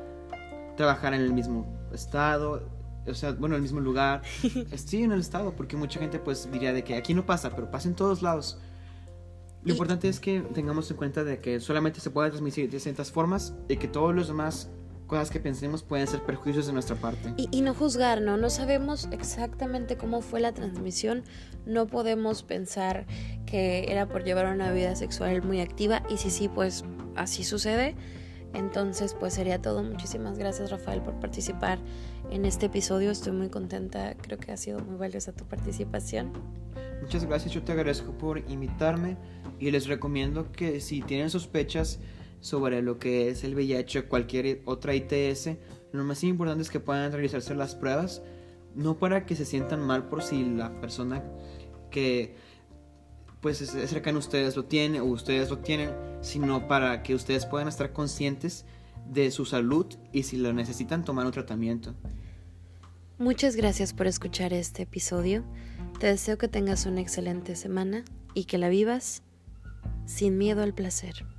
trabajar 0.76 1.14
en 1.14 1.22
el 1.22 1.34
mismo 1.34 1.66
estado, 1.94 2.70
o 3.08 3.14
sea, 3.14 3.32
bueno, 3.32 3.56
en 3.56 3.58
el 3.58 3.62
mismo 3.62 3.80
lugar. 3.80 4.22
Sí, 4.76 5.04
en 5.04 5.12
el 5.12 5.22
estado, 5.22 5.56
porque 5.56 5.78
mucha 5.78 6.00
gente 6.00 6.20
pues 6.20 6.50
diría 6.52 6.74
de 6.74 6.84
que 6.84 6.96
aquí 6.96 7.14
no 7.14 7.26
pasa, 7.26 7.56
pero 7.56 7.72
pasa 7.72 7.88
en 7.88 7.96
todos 7.96 8.22
lados. 8.22 8.60
Lo 9.64 9.72
importante 9.72 10.08
es 10.08 10.20
que 10.20 10.42
tengamos 10.54 10.92
en 10.92 10.98
cuenta 10.98 11.24
de 11.24 11.40
que 11.40 11.60
solamente 11.60 12.00
se 12.00 12.12
puede 12.12 12.30
transmitir 12.30 12.70
de 12.70 12.76
distintas 12.76 13.12
formas 13.12 13.56
y 13.68 13.78
que 13.78 13.88
todos 13.88 14.14
los 14.14 14.28
demás 14.28 14.70
cosas 15.08 15.30
que 15.30 15.40
pensemos 15.40 15.84
pueden 15.84 16.08
ser 16.08 16.22
perjuicios 16.22 16.68
de 16.68 16.74
nuestra 16.74 16.96
parte. 16.96 17.34
Y, 17.38 17.62
no 17.62 17.74
juzgar, 17.74 18.22
¿no? 18.22 18.38
No 18.38 18.50
sabemos 18.50 19.08
exactamente 19.12 19.98
cómo 19.98 20.22
fue 20.22 20.40
la 20.40 20.54
transmisión, 20.54 21.24
no 21.66 21.88
podemos 21.88 22.44
pensar 22.44 23.06
que 23.46 23.92
era 23.92 24.08
por 24.08 24.24
llevar 24.24 24.54
una 24.54 24.72
vida 24.72 24.96
sexual 24.96 25.42
muy 25.44 25.62
activa 25.62 26.04
y 26.10 26.18
si 26.18 26.30
sí, 26.30 26.48
pues 26.48 26.84
así 27.16 27.44
sucede. 27.44 27.96
Entonces, 28.54 29.16
pues 29.20 29.34
sería 29.34 29.62
todo. 29.62 29.84
Muchísimas 29.84 30.38
gracias, 30.38 30.72
Rafael, 30.72 31.02
por 31.02 31.20
participar 31.20 31.78
en 32.32 32.46
este 32.46 32.68
episodio. 32.68 33.12
Estoy 33.12 33.34
muy 33.34 33.50
contenta. 33.50 34.16
Creo 34.16 34.38
que 34.38 34.52
ha 34.52 34.58
sido 34.58 34.80
muy 34.80 34.96
valiosa 34.96 35.34
tu 35.34 35.46
participación. 35.46 36.32
Muchas 37.02 37.26
gracias. 37.26 37.54
Yo 37.54 37.64
te 37.64 37.74
agradezco 37.74 38.14
por 38.14 38.40
invitarme 38.50 39.18
y 39.60 39.72
les 39.72 39.88
recomiendo 39.88 40.52
que 40.52 40.80
si 40.80 41.02
tienen 41.02 41.30
sospechas 41.30 42.00
sobre 42.40 42.82
lo 42.82 42.98
que 42.98 43.30
es 43.30 43.44
el 43.44 43.56
VIH 43.56 44.00
o 44.00 44.08
cualquier 44.08 44.62
otra 44.66 44.96
ITS, 44.96 45.50
lo 45.92 46.04
más 46.04 46.24
importante 46.24 46.62
es 46.62 46.70
que 46.70 46.80
puedan 46.80 47.12
realizarse 47.12 47.56
las 47.56 47.76
pruebas, 47.76 48.22
no 48.74 48.98
para 48.98 49.26
que 49.26 49.36
se 49.36 49.46
sientan 49.46 49.82
mal 49.82 50.08
por 50.08 50.22
si 50.22 50.46
la 50.46 50.80
persona 50.80 51.24
porque 51.96 52.36
pues 53.46 53.62
es 53.62 53.92
cercano 53.92 54.18
ustedes 54.18 54.56
lo 54.56 54.66
tienen 54.66 55.02
o 55.02 55.06
ustedes 55.06 55.52
lo 55.52 55.60
tienen, 55.60 55.92
sino 56.22 56.68
para 56.68 57.04
que 57.04 57.14
ustedes 57.14 57.46
puedan 57.46 57.68
estar 57.68 57.94
conscientes 57.94 58.66
de 59.08 59.30
su 59.30 59.46
salud 59.46 59.86
y 60.12 60.24
si 60.24 60.38
lo 60.38 60.52
necesitan 60.52 61.06
tomar 61.06 61.28
un 61.28 61.32
tratamiento. 61.32 61.94
Muchas 63.20 63.56
gracias 63.56 63.94
por 63.94 64.08
escuchar 64.08 64.52
este 64.52 64.82
episodio. 64.82 65.44
Te 66.00 66.08
deseo 66.08 66.40
que 66.40 66.48
tengas 66.48 66.88
una 66.88 67.02
excelente 67.02 67.56
semana 67.56 68.04
y 68.34 68.46
que 68.46 68.58
la 68.58 68.68
vivas 68.68 69.22
sin 70.08 70.40
miedo 70.40 70.64
al 70.64 70.74
placer. 70.74 71.35